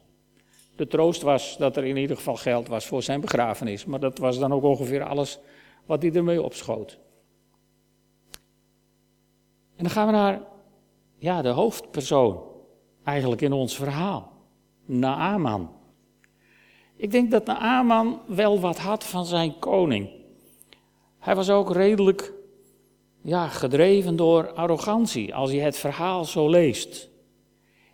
De 0.77 0.87
troost 0.87 1.23
was 1.23 1.57
dat 1.57 1.77
er 1.77 1.85
in 1.85 1.97
ieder 1.97 2.17
geval 2.17 2.37
geld 2.37 2.69
was 2.69 2.87
voor 2.87 3.03
zijn 3.03 3.21
begrafenis, 3.21 3.85
maar 3.85 4.01
dat 4.01 4.19
was 4.19 4.39
dan 4.39 4.53
ook 4.53 4.62
ongeveer 4.62 5.03
alles 5.03 5.39
wat 5.87 6.03
hij 6.03 6.12
ermee 6.12 6.43
opschoot. 6.43 6.99
En 9.83 9.89
dan 9.89 9.97
gaan 9.97 10.07
we 10.07 10.12
naar 10.12 10.43
ja, 11.19 11.43
de 11.43 11.49
hoofdpersoon 11.49 12.43
eigenlijk 13.05 13.41
in 13.41 13.53
ons 13.53 13.77
verhaal, 13.77 14.33
Naaman. 14.85 15.71
Ik 16.97 17.11
denk 17.11 17.31
dat 17.31 17.47
Naaman 17.47 18.21
wel 18.27 18.61
wat 18.61 18.79
had 18.79 19.05
van 19.05 19.27
zijn 19.27 19.59
koning. 19.59 20.11
Hij 21.19 21.35
was 21.35 21.51
ook 21.51 21.73
redelijk 21.73 22.33
ja, 23.23 23.49
gedreven 23.49 24.17
door 24.17 24.53
arrogantie, 24.53 25.35
als 25.35 25.51
je 25.51 25.61
het 25.61 25.77
verhaal 25.77 26.25
zo 26.25 26.49
leest. 26.49 27.09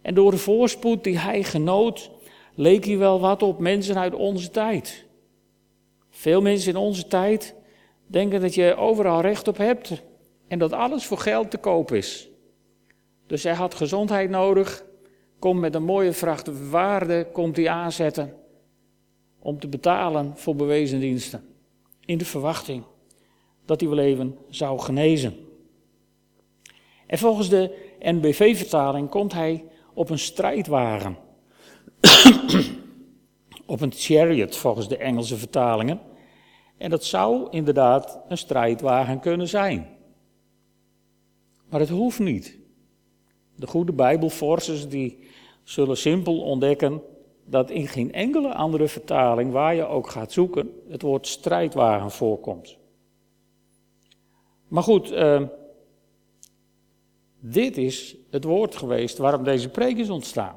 En 0.02 0.14
door 0.14 0.30
de 0.30 0.36
voorspoed 0.36 1.04
die 1.04 1.18
hij 1.18 1.42
genoot, 1.42 2.10
leek 2.54 2.84
hij 2.84 2.98
wel 2.98 3.20
wat 3.20 3.42
op 3.42 3.58
mensen 3.58 3.98
uit 3.98 4.14
onze 4.14 4.50
tijd. 4.50 5.06
Veel 6.10 6.40
mensen 6.40 6.70
in 6.70 6.78
onze 6.78 7.06
tijd 7.06 7.54
denken 8.06 8.40
dat 8.40 8.54
je 8.54 8.76
overal 8.76 9.20
recht 9.20 9.48
op 9.48 9.56
hebt 9.56 10.02
en 10.48 10.58
dat 10.58 10.72
alles 10.72 11.06
voor 11.06 11.18
geld 11.18 11.50
te 11.50 11.58
koop 11.58 11.92
is. 11.92 12.28
Dus 13.26 13.42
hij 13.42 13.54
had 13.54 13.74
gezondheid 13.74 14.30
nodig, 14.30 14.84
komt 15.38 15.60
met 15.60 15.74
een 15.74 15.84
mooie 15.84 16.12
vracht 16.12 16.70
waarde, 16.70 17.28
komt 17.32 17.56
hij 17.56 17.68
aanzetten 17.68 18.34
om 19.38 19.58
te 19.58 19.68
betalen 19.68 20.36
voor 20.36 20.56
bewezen 20.56 21.00
diensten. 21.00 21.44
In 22.04 22.18
de 22.18 22.24
verwachting 22.24 22.84
dat 23.64 23.80
hij 23.80 23.88
wel 23.88 23.98
even 23.98 24.38
zou 24.48 24.78
genezen. 24.78 25.34
En 27.06 27.18
volgens 27.18 27.48
de 27.48 27.94
NBV-vertaling 28.00 29.08
komt 29.08 29.32
hij 29.32 29.64
op 29.94 30.10
een 30.10 30.18
strijdwagen. 30.18 31.16
op 33.66 33.80
een 33.80 33.92
chariot, 33.92 34.56
volgens 34.56 34.88
de 34.88 34.96
Engelse 34.96 35.36
vertalingen. 35.36 36.00
En 36.78 36.90
dat 36.90 37.04
zou 37.04 37.46
inderdaad 37.50 38.20
een 38.28 38.38
strijdwagen 38.38 39.20
kunnen 39.20 39.48
zijn. 39.48 39.97
Maar 41.68 41.80
het 41.80 41.88
hoeft 41.88 42.18
niet. 42.18 42.58
De 43.56 43.66
goede 43.66 43.92
Bijbelforcers 43.92 44.88
die 44.88 45.18
zullen 45.62 45.96
simpel 45.96 46.40
ontdekken 46.40 47.02
dat 47.44 47.70
in 47.70 47.86
geen 47.86 48.12
enkele 48.12 48.54
andere 48.54 48.88
vertaling 48.88 49.52
waar 49.52 49.74
je 49.74 49.86
ook 49.86 50.08
gaat 50.08 50.32
zoeken 50.32 50.70
het 50.88 51.02
woord 51.02 51.26
strijdwagen 51.26 52.10
voorkomt. 52.10 52.76
Maar 54.68 54.82
goed, 54.82 55.12
uh, 55.12 55.42
dit 57.40 57.76
is 57.76 58.16
het 58.30 58.44
woord 58.44 58.76
geweest 58.76 59.18
waarom 59.18 59.44
deze 59.44 59.68
preek 59.68 59.96
is 59.96 60.10
ontstaan. 60.10 60.56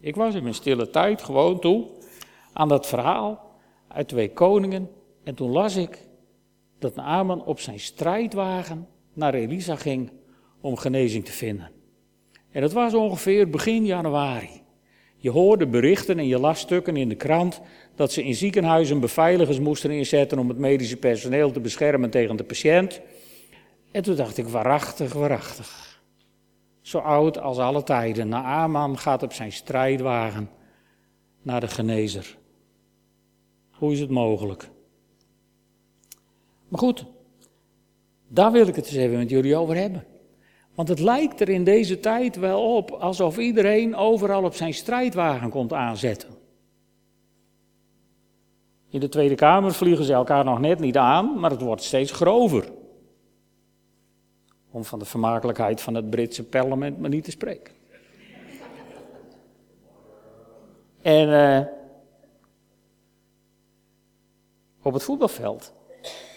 Ik 0.00 0.16
was 0.16 0.34
in 0.34 0.42
mijn 0.42 0.54
stille 0.54 0.90
tijd 0.90 1.22
gewoon 1.22 1.60
toe 1.60 1.86
aan 2.52 2.68
dat 2.68 2.86
verhaal 2.86 3.50
uit 3.88 4.08
twee 4.08 4.32
koningen 4.32 4.90
en 5.22 5.34
toen 5.34 5.50
las 5.50 5.76
ik 5.76 6.08
dat 6.78 6.94
Naaman 6.94 7.44
op 7.44 7.60
zijn 7.60 7.80
strijdwagen 7.80 8.88
naar 9.12 9.34
Elisa 9.34 9.76
ging 9.76 10.10
om 10.60 10.76
genezing 10.76 11.24
te 11.24 11.32
vinden. 11.32 11.70
En 12.50 12.60
dat 12.60 12.72
was 12.72 12.94
ongeveer 12.94 13.50
begin 13.50 13.86
januari. 13.86 14.62
Je 15.16 15.30
hoorde 15.30 15.66
berichten 15.66 16.18
en 16.18 16.26
je 16.26 16.38
las 16.38 16.60
stukken 16.60 16.96
in 16.96 17.08
de 17.08 17.14
krant 17.14 17.60
dat 17.94 18.12
ze 18.12 18.24
in 18.24 18.34
ziekenhuizen 18.34 19.00
beveiligers 19.00 19.58
moesten 19.58 19.90
inzetten 19.90 20.38
om 20.38 20.48
het 20.48 20.58
medische 20.58 20.96
personeel 20.96 21.50
te 21.50 21.60
beschermen 21.60 22.10
tegen 22.10 22.36
de 22.36 22.44
patiënt. 22.44 23.00
En 23.90 24.02
toen 24.02 24.16
dacht 24.16 24.38
ik, 24.38 24.48
waarachtig, 24.48 25.12
waarachtig. 25.12 26.00
Zo 26.80 26.98
oud 26.98 27.38
als 27.38 27.58
alle 27.58 27.82
tijden. 27.82 28.28
Naaman 28.28 28.98
gaat 28.98 29.22
op 29.22 29.32
zijn 29.32 29.52
strijdwagen 29.52 30.50
naar 31.42 31.60
de 31.60 31.68
genezer. 31.68 32.38
Hoe 33.70 33.92
is 33.92 34.00
het 34.00 34.10
mogelijk? 34.10 34.70
Maar 36.68 36.78
goed, 36.78 37.06
daar 38.32 38.52
wil 38.52 38.66
ik 38.66 38.76
het 38.76 38.86
eens 38.86 38.96
even 38.96 39.18
met 39.18 39.30
jullie 39.30 39.56
over 39.56 39.76
hebben. 39.76 40.04
Want 40.74 40.88
het 40.88 41.00
lijkt 41.00 41.40
er 41.40 41.48
in 41.48 41.64
deze 41.64 42.00
tijd 42.00 42.36
wel 42.36 42.76
op 42.76 42.90
alsof 42.90 43.38
iedereen 43.38 43.96
overal 43.96 44.44
op 44.44 44.54
zijn 44.54 44.74
strijdwagen 44.74 45.50
komt 45.50 45.72
aanzetten. 45.72 46.28
In 48.88 49.00
de 49.00 49.08
Tweede 49.08 49.34
Kamer 49.34 49.72
vliegen 49.74 50.04
ze 50.04 50.12
elkaar 50.12 50.44
nog 50.44 50.60
net 50.60 50.78
niet 50.78 50.96
aan, 50.96 51.40
maar 51.40 51.50
het 51.50 51.60
wordt 51.60 51.82
steeds 51.82 52.12
grover. 52.12 52.72
Om 54.70 54.84
van 54.84 54.98
de 54.98 55.04
vermakelijkheid 55.04 55.80
van 55.80 55.94
het 55.94 56.10
Britse 56.10 56.44
parlement 56.44 56.98
maar 56.98 57.10
niet 57.10 57.24
te 57.24 57.30
spreken. 57.30 57.74
En 61.02 61.28
uh, 61.28 61.66
op 64.82 64.92
het 64.92 65.02
voetbalveld 65.02 65.72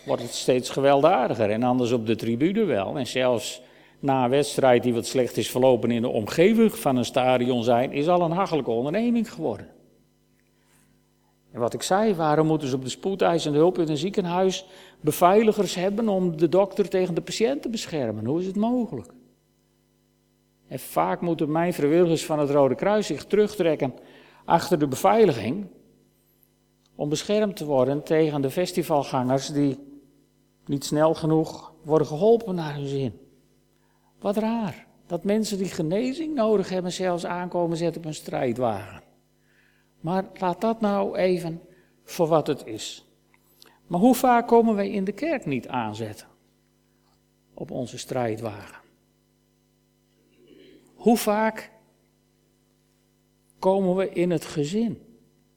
wordt 0.06 0.22
het 0.22 0.34
steeds 0.34 0.70
gewelddaadiger. 0.70 1.50
En 1.50 1.64
anders 1.64 1.92
op 1.92 2.06
de 2.06 2.16
tribune 2.16 2.64
wel. 2.64 2.98
En 2.98 3.08
zelfs 3.08 3.62
na 4.00 4.24
een 4.24 4.30
wedstrijd 4.30 4.84
die 4.84 4.94
wat 4.94 5.06
slecht 5.06 5.38
is 5.38 5.50
verlopen 5.50 5.92
in 5.92 6.02
de 6.02 6.08
omgeving 6.08 6.76
van 6.76 6.96
een 6.96 7.06
stadion 7.06 7.64
zijn, 7.64 7.92
is 7.92 8.08
al 8.08 8.22
een 8.22 8.32
hachelijke 8.32 8.72
onderneming 8.72 9.34
geworden. 9.34 9.68
En 11.52 11.60
wat 11.60 11.74
ik 11.74 11.82
zei, 11.82 12.16
waarom 12.16 12.48
moeten 12.48 12.68
ze 12.68 12.76
op 12.76 12.84
de 12.84 12.90
spoedeisende 12.90 13.58
hulp 13.58 13.78
in 13.78 13.90
een 13.90 13.98
ziekenhuis 13.98 14.66
beveiligers 15.02 15.76
hebben 15.76 16.10
om 16.10 16.38
de 16.38 16.50
dokter 16.50 16.90
tegen 16.90 17.16
de 17.16 17.22
patiënt 17.22 17.62
te 17.62 17.70
beschermen? 17.70 18.26
Hoe 18.26 18.40
is 18.40 18.46
het 18.46 18.56
mogelijk? 18.56 19.14
En 20.68 20.80
vaak 20.80 21.22
moeten 21.22 21.52
mijn 21.52 21.74
vrijwilligers 21.74 22.26
van 22.26 22.40
het 22.40 22.50
Rode 22.50 22.76
Kruis 22.76 23.08
zich 23.08 23.26
terugtrekken 23.26 23.94
achter 24.46 24.80
de 24.80 24.88
beveiliging 24.88 25.68
om 26.96 27.10
beschermd 27.10 27.56
te 27.56 27.66
worden 27.66 28.04
tegen 28.04 28.42
de 28.42 28.50
festivalgangers 28.50 29.48
die 29.48 29.93
niet 30.66 30.86
snel 30.86 31.14
genoeg 31.14 31.74
worden 31.84 32.08
geholpen 32.08 32.56
naar 32.56 32.76
hun 32.76 32.88
zin. 32.88 33.20
Wat 34.20 34.38
raar, 34.38 34.88
dat 35.08 35.24
mensen 35.24 35.58
die 35.58 35.68
genezing 35.68 36.36
nodig 36.36 36.70
hebben 36.70 36.92
zelfs 36.92 37.26
aankomen 37.26 37.78
zetten 37.78 38.02
op 38.02 38.08
een 38.08 38.14
strijdwagen. 38.14 39.04
Maar 40.00 40.26
laat 40.34 40.62
dat 40.62 40.82
nou 40.82 41.18
even 41.18 41.62
voor 42.04 42.28
wat 42.28 42.48
het 42.48 42.66
is. 42.66 43.06
Maar 43.88 44.00
hoe 44.00 44.16
vaak 44.16 44.48
komen 44.48 44.76
wij 44.76 44.90
in 44.90 45.04
de 45.04 45.12
kerk 45.12 45.46
niet 45.46 45.68
aanzetten 45.68 46.28
op 47.54 47.72
onze 47.72 47.98
strijdwagen? 47.98 48.82
Hoe 50.96 51.18
vaak 51.18 51.72
komen 53.60 53.96
we 53.96 54.10
in 54.10 54.32
het 54.32 54.46
gezin 54.46 55.02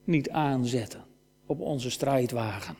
niet 0.04 0.30
aanzetten 0.30 1.04
op 1.46 1.60
onze 1.60 1.90
strijdwagen? 1.90 2.76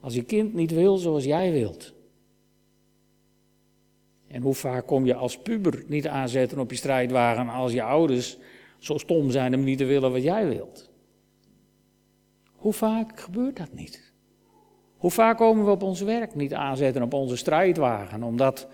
Als 0.00 0.14
je 0.14 0.22
kind 0.22 0.54
niet 0.54 0.70
wil 0.70 0.96
zoals 0.96 1.24
jij 1.24 1.52
wilt, 1.52 1.96
En 4.28 4.42
hoe 4.42 4.54
vaak 4.54 4.86
kom 4.86 5.06
je 5.06 5.14
als 5.14 5.38
puber 5.38 5.84
niet 5.86 6.08
aanzetten 6.08 6.58
op 6.58 6.70
je 6.70 6.76
strijdwagen 6.76 7.48
als 7.48 7.72
je 7.72 7.82
ouders 7.82 8.38
zo 8.78 8.98
stom 8.98 9.30
zijn 9.30 9.54
om 9.54 9.64
niet 9.64 9.78
te 9.78 9.84
willen 9.84 10.12
wat 10.12 10.22
jij 10.22 10.48
wilt? 10.48 10.90
Hoe 12.56 12.72
vaak 12.72 13.20
gebeurt 13.20 13.56
dat 13.56 13.72
niet? 13.72 14.12
Hoe 14.96 15.10
vaak 15.10 15.36
komen 15.36 15.64
we 15.64 15.70
op 15.70 15.82
ons 15.82 16.00
werk 16.00 16.34
niet 16.34 16.54
aanzetten 16.54 17.02
op 17.02 17.12
onze 17.12 17.36
strijdwagen? 17.36 18.22
Omdat 18.22 18.68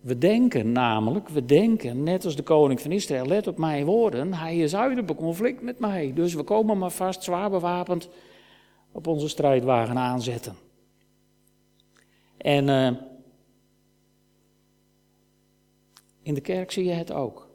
we 0.00 0.18
denken 0.18 0.72
namelijk, 0.72 1.28
we 1.28 1.44
denken, 1.44 2.02
net 2.02 2.24
als 2.24 2.36
de 2.36 2.42
koning 2.42 2.80
van 2.80 2.92
Israël, 2.92 3.26
let 3.26 3.46
op 3.46 3.58
mijn 3.58 3.84
woorden, 3.84 4.34
hij 4.34 4.56
is 4.56 4.76
uit 4.76 4.98
op 4.98 5.10
een 5.10 5.16
conflict 5.16 5.62
met 5.62 5.78
mij. 5.78 6.12
Dus 6.14 6.34
we 6.34 6.42
komen 6.42 6.78
maar 6.78 6.90
vast 6.90 7.22
zwaar 7.22 7.50
bewapend 7.50 8.08
op 8.92 9.06
onze 9.06 9.28
strijdwagen 9.28 9.98
aanzetten. 9.98 10.63
En 12.44 12.68
uh, 12.68 12.90
in 16.22 16.34
de 16.34 16.40
kerk 16.40 16.70
zie 16.70 16.84
je 16.84 16.90
het 16.90 17.12
ook. 17.12 17.48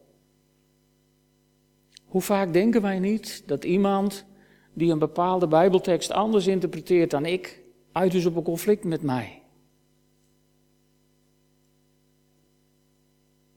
Hoe 2.05 2.22
vaak 2.22 2.53
denken 2.53 2.81
wij 2.81 3.00
niet 3.00 3.43
dat 3.46 3.63
iemand 3.63 4.25
die 4.74 4.91
een 4.91 5.00
bepaalde 5.00 5.48
Bijbeltekst 5.48 6.12
anders 6.12 6.48
interpreteert 6.48 7.12
dan 7.12 7.25
ik, 7.25 7.62
uit 7.91 8.13
is 8.13 8.25
op 8.25 8.36
een 8.36 8.43
conflict 8.43 8.84
met 8.84 9.01
mij? 9.01 9.41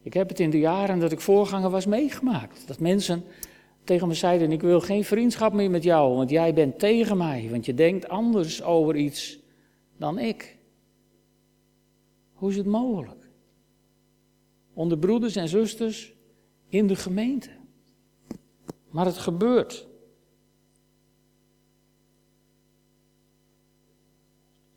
Ik 0.03 0.12
heb 0.12 0.29
het 0.29 0.41
in 0.41 0.51
de 0.51 0.59
jaren 0.59 0.99
dat 0.99 1.12
ik 1.12 1.21
voorganger 1.21 1.71
was 1.71 1.87
meegemaakt. 1.87 2.67
Dat 2.67 2.81
mensen 2.81 3.25
tegen 3.85 4.09
me 4.09 4.15
zeiden: 4.15 4.53
Ik 4.53 4.62
wil 4.62 4.81
geen 4.81 5.05
vriendschap 5.05 5.53
meer 5.53 5.71
met 5.71 5.83
jou, 5.83 6.17
want 6.17 6.31
jij 6.31 6.55
bent 6.55 6.79
tegen 6.79 7.17
mij, 7.17 7.49
want 7.51 7.67
je 7.67 7.75
denkt 7.75 8.09
anders 8.09 8.62
over 8.62 8.97
iets 8.97 9.39
dan 9.97 10.19
ik. 10.19 10.61
Hoe 12.42 12.50
is 12.50 12.56
het 12.56 12.66
mogelijk? 12.66 13.28
Onder 14.72 14.99
broeders 14.99 15.37
en 15.37 15.49
zusters 15.49 16.14
in 16.68 16.87
de 16.87 16.96
gemeente. 16.96 17.50
Maar 18.90 19.06
het 19.06 19.18
gebeurt. 19.18 19.87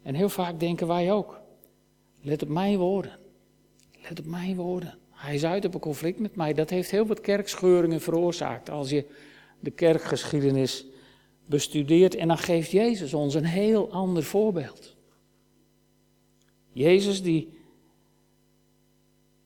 En 0.02 0.16
heel 0.16 0.30
vaak 0.30 0.60
denken 0.60 0.88
wij 0.88 1.12
ook: 1.12 1.42
let 2.22 2.44
op 2.44 2.50
mijn 2.50 2.78
woorden. 2.78 3.20
Let 4.10 4.20
op 4.20 4.26
mijn 4.26 4.56
woorden. 4.56 4.98
Hij 5.10 5.36
is 5.36 5.46
uit 5.46 5.66
op 5.66 5.74
een 5.74 5.80
conflict 5.80 6.20
met 6.20 6.36
mij. 6.36 6.54
Dat 6.54 6.70
heeft 6.70 6.92
heel 6.92 7.06
wat 7.06 7.22
kerkscheuringen 7.22 8.02
veroorzaakt. 8.02 8.70
Als 8.70 8.90
je 8.90 9.06
de 9.60 9.72
kerkgeschiedenis 9.72 10.86
bestudeert. 11.46 12.16
En 12.16 12.28
dan 12.28 12.38
geeft 12.38 12.72
Jezus 12.72 13.14
ons 13.14 13.34
een 13.34 13.46
heel 13.46 13.92
ander 13.92 14.24
voorbeeld. 14.24 14.96
Jezus 16.72 17.22
die 17.22 17.55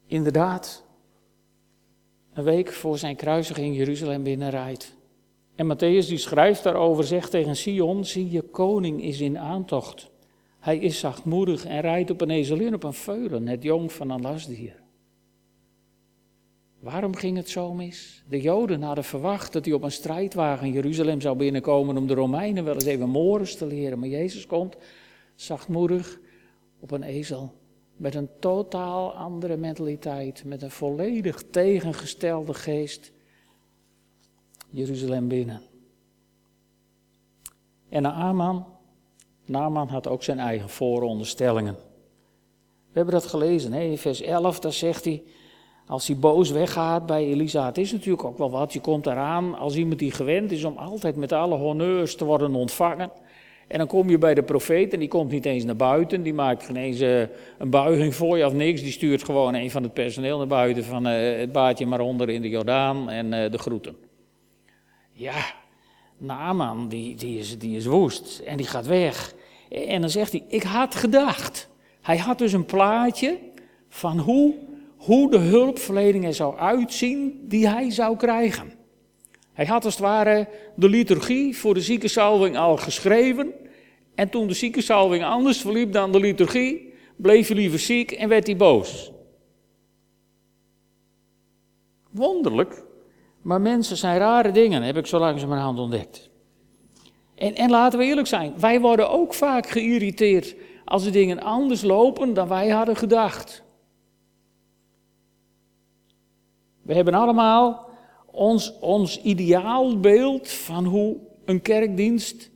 inderdaad 0.10 0.84
een 2.34 2.44
week 2.44 2.72
voor 2.72 2.98
zijn 2.98 3.16
kruisiging 3.16 3.76
Jeruzalem 3.76 4.24
binnenrijdt. 4.24 4.96
En 5.56 5.74
Matthäus 5.74 6.08
die 6.08 6.18
schrijft 6.18 6.64
daarover, 6.64 7.04
zegt 7.04 7.32
tegen 7.32 7.56
Sion, 7.56 8.06
zie 8.06 8.32
je 8.32 8.42
koning 8.42 9.04
is 9.04 9.20
in 9.20 9.38
aantocht. 9.38 10.10
Hij 10.60 10.78
is 10.78 11.00
zachtmoedig 11.00 11.66
en 11.66 11.82
rijdt 11.82 12.10
op 12.10 12.22
een 12.22 12.30
ezelin 12.30 12.74
op 12.74 12.84
een 12.84 12.94
veulen, 12.94 13.48
het 13.48 13.64
jong 13.64 13.92
van 13.92 14.10
een 14.10 14.22
lastdier. 14.22 14.76
Waarom 16.80 17.16
ging 17.16 17.38
het 17.38 17.50
zo 17.50 17.74
mis? 17.74 18.24
De 18.30 18.42
Joden 18.42 18.82
hadden 18.82 19.04
verwacht 19.04 19.54
dat 19.54 19.66
hij 19.66 19.74
op 19.74 19.84
een 19.84 19.92
strijdwagen 19.92 20.72
Jeruzalem 20.72 21.22
zou 21.22 21.38
binnenkomen 21.38 21.98
om 21.98 22.08
de 22.08 22.14
Romeinen 22.14 22.64
wel 22.64 22.74
eens 22.74 22.86
even 22.86 23.10
Morus 23.10 23.56
te 23.56 23.66
leren. 23.66 24.00
Maar 24.00 24.10
Jezus 24.10 24.46
komt 24.46 24.78
zachtmoedig 25.36 26.20
op 26.80 26.92
een 26.92 27.04
ezel. 27.04 27.59
Met 28.00 28.16
een 28.16 28.30
totaal 28.40 29.14
andere 29.14 29.58
mentaliteit, 29.58 30.44
met 30.46 30.62
een 30.62 30.72
volledig 30.72 31.44
tegengestelde 31.52 32.54
geest. 32.54 33.12
Jeruzalem 34.70 35.28
binnen. 35.28 35.62
En 37.90 38.02
Naaman, 38.02 38.66
Naaman 39.46 39.88
had 39.88 40.08
ook 40.08 40.24
zijn 40.24 40.40
eigen 40.40 40.70
vooronderstellingen. 40.70 41.74
We 42.92 42.96
hebben 42.96 43.14
dat 43.14 43.26
gelezen, 43.26 43.74
hè? 43.74 43.82
in 43.82 43.98
vers 43.98 44.22
11, 44.22 44.60
daar 44.60 44.74
zegt 44.74 45.06
hij, 45.06 45.24
als 45.88 46.08
hij 46.08 46.18
boos 46.18 46.50
weggaat 46.50 47.06
bij 47.06 47.26
Elisa, 47.26 47.66
het 47.66 47.78
is 47.78 47.92
natuurlijk 47.92 48.24
ook 48.24 48.38
wel 48.38 48.52
wat. 48.52 48.74
Je 48.74 48.82
komt 48.82 49.06
eraan 49.06 49.58
als 49.58 49.76
iemand 49.76 50.00
die 50.00 50.12
gewend 50.12 50.52
is 50.52 50.64
om 50.64 50.78
altijd 50.78 51.16
met 51.16 51.32
alle 51.32 51.56
honneurs 51.56 52.16
te 52.16 52.26
worden 52.26 52.56
ontvangen. 52.56 53.12
En 53.70 53.78
dan 53.78 53.88
kom 53.88 54.10
je 54.10 54.18
bij 54.18 54.34
de 54.34 54.44
profeet 54.44 54.94
en 54.94 55.00
die 55.00 55.08
komt 55.08 55.32
niet 55.32 55.46
eens 55.46 55.64
naar 55.64 55.76
buiten. 55.76 56.24
Die 56.24 56.34
maakt 56.34 56.66
geen 56.66 56.76
eens 56.76 57.02
uh, 57.02 57.20
een 57.58 57.70
buiging 57.70 58.16
voor 58.16 58.38
je 58.38 58.46
of 58.46 58.54
niks. 58.54 58.82
Die 58.82 58.92
stuurt 58.92 59.24
gewoon 59.24 59.54
een 59.54 59.72
van 59.72 59.84
het 59.84 59.94
personeel 59.94 60.38
naar 60.38 60.48
buiten 60.48 60.84
van 60.84 61.08
uh, 61.08 61.38
het 61.40 61.52
baadje 61.52 61.86
maar 61.86 62.00
onder 62.00 62.30
in 62.30 62.42
de 62.42 62.50
Jordaan 62.50 63.10
en 63.10 63.34
uh, 63.34 63.52
de 63.52 63.58
groeten. 63.58 63.96
Ja, 65.12 65.54
Naaman 66.18 66.88
die, 66.88 67.16
die, 67.16 67.40
is, 67.40 67.58
die 67.58 67.78
is 67.78 67.86
woest 67.86 68.40
en 68.40 68.58
die 68.58 68.68
gaat 68.68 68.86
weg. 68.86 69.34
En 69.70 70.02
dan 70.02 70.10
zegt 70.10 70.32
hij, 70.32 70.44
ik 70.48 70.64
had 70.64 70.96
gedacht. 70.96 71.70
Hij 72.02 72.18
had 72.18 72.38
dus 72.38 72.54
een 72.54 72.66
plaatje 72.66 73.38
van 73.90 74.20
hoe 74.20 74.54
hoe 75.00 75.32
de 75.32 75.38
hulpverlening 75.38 76.26
er 76.26 76.34
zou 76.34 76.58
uitzien 76.58 77.40
die 77.44 77.68
hij 77.68 77.92
zou 77.92 78.18
krijgen. 78.18 78.79
Hij 79.60 79.68
had 79.68 79.86
als 79.86 79.94
het 79.94 80.04
ware 80.04 80.48
de 80.76 80.90
liturgie 80.90 81.58
voor 81.58 81.74
de 81.74 81.82
ziekensalving 81.82 82.58
al 82.58 82.78
geschreven. 82.78 83.54
En 84.16 84.30
toen 84.30 84.48
de 84.48 84.54
ziekensalving 84.54 85.24
anders 85.24 85.62
verliep 85.62 85.94
dan 85.94 86.12
de 86.12 86.20
liturgie, 86.20 86.94
bleef 87.16 87.48
hij 87.48 87.56
liever 87.56 87.80
ziek 87.80 88.12
en 88.12 88.30
werd 88.30 88.48
hij 88.48 88.56
boos. 88.56 89.12
Wonderlijk, 92.12 92.84
maar 93.42 93.62
mensen 93.62 93.98
zijn 93.98 94.18
rare 94.18 94.52
dingen, 94.52 94.82
heb 94.82 94.98
ik 94.98 95.06
zo 95.06 95.20
langzamerhand 95.20 95.80
ontdekt. 95.80 96.30
En, 97.36 97.56
en 97.56 97.70
laten 97.70 98.00
we 98.00 98.06
eerlijk 98.06 98.28
zijn, 98.28 98.54
wij 98.60 98.80
worden 98.82 99.10
ook 99.10 99.34
vaak 99.34 99.70
geïrriteerd 99.70 100.56
als 100.86 101.04
de 101.04 101.12
dingen 101.12 101.40
anders 101.42 101.82
lopen 101.82 102.34
dan 102.34 102.48
wij 102.48 102.70
hadden 102.70 102.96
gedacht. 102.96 103.64
We 106.82 106.94
hebben 106.94 107.14
allemaal 107.14 107.89
ons, 108.40 108.80
ons 108.80 109.22
ideaalbeeld 109.22 110.50
van 110.50 110.86
hoe 110.86 111.18
een 111.46 111.62
kerkdienst, 111.62 112.50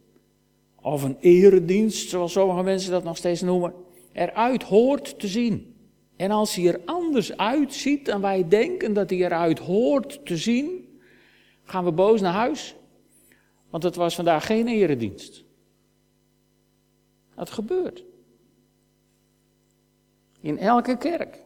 of 0.82 1.04
een 1.04 1.17
eredienst, 1.19 2.10
zoals 2.10 2.32
sommige 2.32 2.63
mensen 2.63 2.91
dat 2.91 3.04
nog 3.04 3.17
steeds 3.17 3.41
noemen, 3.41 3.74
eruit 4.12 4.63
hoort 4.63 5.19
te 5.19 5.28
zien. 5.28 5.76
En 6.15 6.32
als 6.32 6.56
hij 6.56 6.67
er 6.67 6.82
anders 6.86 7.38
uitziet 7.38 8.06
dan 8.06 8.22
wij 8.22 8.48
denken 8.48 8.93
dat 8.93 9.10
hij 9.10 9.19
eruit 9.19 9.60
hoort 9.60 10.26
te 10.26 10.38
zien, 10.38 11.00
gaan 11.63 11.84
we 11.84 11.91
boos 11.91 12.22
naar 12.22 12.34
huis. 12.34 12.76
Want 13.69 13.84
het 13.84 13.96
was 13.96 14.15
vandaag 14.15 14.46
geen 14.46 14.67
eredienst. 14.67 15.43
Dat 17.36 17.50
gebeurt. 17.50 18.04
In 20.41 20.58
elke 20.58 20.98
kerk. 20.98 21.39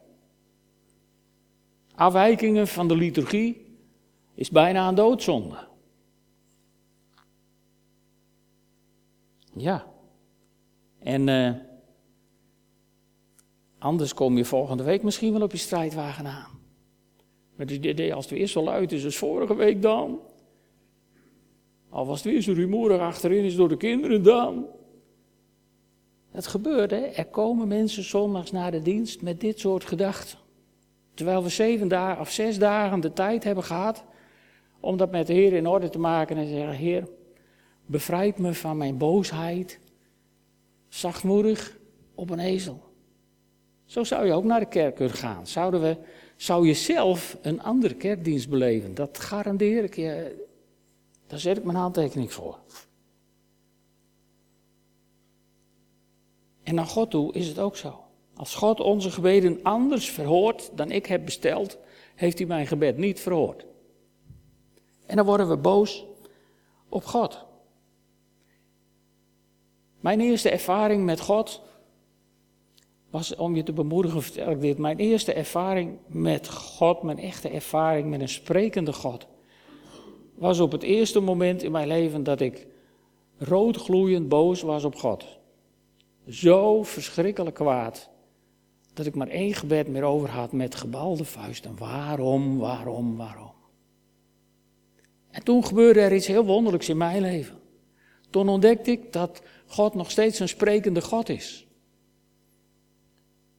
Afwijkingen 1.95 2.67
van 2.67 2.88
de 2.88 2.95
liturgie 2.95 3.66
is 4.38 4.50
bijna 4.50 4.88
een 4.88 4.95
doodzonde. 4.95 5.58
Ja. 9.56 9.86
En 11.00 11.28
uh, 11.28 11.54
anders 13.80 14.13
kom 14.13 14.38
je 14.38 14.45
volgende 14.45 14.84
week 14.84 15.04
misschien 15.04 15.34
wel 15.34 15.41
op 15.41 15.52
je 15.52 15.58
strijdwagen 15.58 16.26
aan. 16.28 16.60
Met 17.56 17.69
het 17.69 17.86
idee, 17.86 18.13
als 18.13 18.30
het 18.30 18.38
weer 18.38 18.47
zo 18.47 18.63
luid 18.63 18.91
is 18.91 19.06
als 19.06 19.17
vorige 19.17 19.56
week 19.56 19.82
dan. 19.82 20.19
Al 21.89 22.06
was 22.06 22.23
het 22.23 22.32
weer 22.32 22.41
zo 22.41 22.54
rumoerig 22.54 23.00
achterin 23.00 23.43
is 23.43 23.56
door 23.56 23.69
de 23.69 23.78
kinderen 23.78 24.23
dan. 24.23 24.65
Het 26.32 26.47
gebeurt, 26.47 26.91
hè. 26.91 26.97
Er 26.97 27.26
komen 27.26 27.67
mensen 27.67 28.04
zondags 28.04 28.52
naar 28.52 28.71
de 28.71 28.82
dienst 28.82 29.21
met 29.21 29.39
dit 29.39 29.60
soort 29.60 29.86
gedachten. 29.86 30.39
Terwijl 31.13 31.43
we 31.43 31.50
zeven 31.50 31.88
dagen 31.88 32.21
of 32.21 32.32
zes 32.32 32.60
dagen 32.60 33.00
de 33.00 33.13
tijd 33.13 33.43
hebben 33.43 33.63
gehad 33.63 34.06
om 34.80 34.98
dat 34.98 35.12
met 35.12 35.28
de 35.28 35.34
Heer 35.34 35.54
in 35.54 35.68
orde 35.68 35.90
te 35.90 36.00
maken 36.00 36.38
en 36.38 36.48
zeggen: 36.48 36.76
Heer, 36.76 37.08
bevrijd 37.86 38.38
me 38.38 38.54
van 38.54 38.78
mijn 38.78 38.98
boosheid, 38.98 39.80
zachtmoedig 40.88 41.78
op 42.16 42.30
een 42.30 42.40
ezel. 42.40 42.86
Zo 43.86 44.04
zou 44.04 44.26
je 44.26 44.34
ook 44.34 44.44
naar 44.44 44.60
de 44.60 44.68
kerk 44.68 44.96
kunnen 44.96 45.16
gaan. 45.16 45.48
Zouden 45.48 45.82
we, 45.82 45.98
zou 46.36 46.68
je 46.68 46.74
zelf 46.74 47.38
een 47.42 47.62
andere 47.62 47.96
kerkdienst 47.96 48.50
beleven? 48.50 48.96
Dat 48.96 49.20
garandeer 49.20 49.84
ik 49.84 49.96
je. 49.96 50.46
Daar 51.28 51.40
zet 51.40 51.58
ik 51.58 51.63
mijn 51.63 51.78
handtekening 51.78 52.34
voor. 52.34 52.60
En 56.63 56.76
naar 56.76 56.86
God 56.86 57.12
toe 57.12 57.34
is 57.34 57.48
het 57.48 57.60
ook 57.60 57.78
zo. 57.78 58.04
Als 58.36 58.56
God 58.56 58.80
onze 58.80 59.12
gebeden 59.12 59.60
anders 59.63 60.10
verhoort 60.10 60.72
dan 60.76 60.92
ik 60.92 61.06
heb 61.06 61.26
besteld, 61.26 61.78
heeft 62.16 62.38
hij 62.38 62.48
mijn 62.48 62.68
gebed 62.68 62.98
niet 62.98 63.20
verhoord. 63.20 63.66
En 65.08 65.15
dan 65.15 65.26
worden 65.26 65.50
we 65.50 65.58
boos 65.58 66.06
op 66.89 67.06
God. 67.06 67.46
Mijn 70.00 70.20
eerste 70.20 70.50
ervaring 70.50 71.06
met 71.06 71.20
God 71.20 71.62
was 73.10 73.36
om 73.36 73.56
je 73.56 73.63
te 73.63 73.74
bemoedigen, 73.74 74.22
vertel 74.22 74.52
ik 74.52 74.62
dit. 74.62 74.78
Mijn 74.78 74.98
eerste 74.98 75.34
ervaring 75.34 75.98
met 76.08 76.50
God, 76.50 77.04
mijn 77.04 77.20
echte 77.20 77.50
ervaring 77.50 78.10
met 78.10 78.22
een 78.22 78.30
sprekende 78.30 78.93
God, 78.93 79.28
was 80.36 80.60
op 80.60 80.72
het 80.72 80.84
eerste 80.84 81.20
moment 81.20 81.63
in 81.63 81.72
mijn 81.72 81.88
leven 81.88 82.24
dat 82.24 82.41
ik 82.41 82.67
roodgloeiend 83.38 84.30
boos 84.30 84.62
was 84.62 84.84
op 84.84 84.96
God. 84.96 85.26
Zo 86.28 86.84
verschrikkelijk 86.84 87.56
kwaad 87.56 88.10
dat 88.93 89.06
ik 89.06 89.15
maar 89.15 89.28
één 89.28 89.54
gebed 89.54 89.88
meer 89.88 90.04
over 90.04 90.30
had 90.30 90.52
met 90.52 90.76
gebalde 90.76 91.26
vuisten. 91.26 91.78
Waarom, 91.78 92.58
waarom, 92.58 93.17
waarom? 93.17 93.52
En 95.32 95.44
toen 95.44 95.66
gebeurde 95.66 96.00
er 96.00 96.16
iets 96.16 96.28
heel 96.28 96.46
wonderlijks 96.46 96.90
in 96.90 96.98
mijn 96.98 97.22
leven. 97.22 97.60
Toen 98.30 98.50
ontdekte 98.50 98.92
ik 98.92 99.13
dat 99.13 99.42
God 99.66 99.94
nog 99.94 100.12
steeds 100.12 100.40
een 100.40 100.48
sprekende 100.48 101.02
God 101.02 101.30
is. 101.30 101.68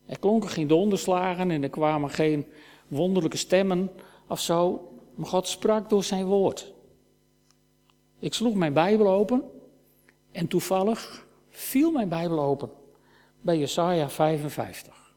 Er 0.07 0.19
klonken 0.19 0.51
geen 0.51 0.67
donderslagen 0.67 1.51
en 1.51 1.63
er 1.63 1.71
kwamen 1.71 2.11
geen 2.11 2.47
wonderlijke 2.89 3.37
stemmen 3.37 3.91
of 4.29 4.41
zo, 4.41 4.93
maar 5.15 5.27
God 5.27 5.49
sprak 5.49 5.91
door 5.91 6.05
zijn 6.05 6.25
woord. 6.25 6.73
Ik 8.19 8.35
sloeg 8.35 8.55
mijn 8.55 8.73
Bijbel 8.73 9.09
open 9.09 9.43
en 10.33 10.49
toevallig 10.49 11.27
viel 11.51 11.91
mijn 11.91 12.09
Bijbel 12.09 12.41
open 12.41 12.71
bij 13.41 13.59
Jesaja 13.59 14.11
55. 14.11 15.15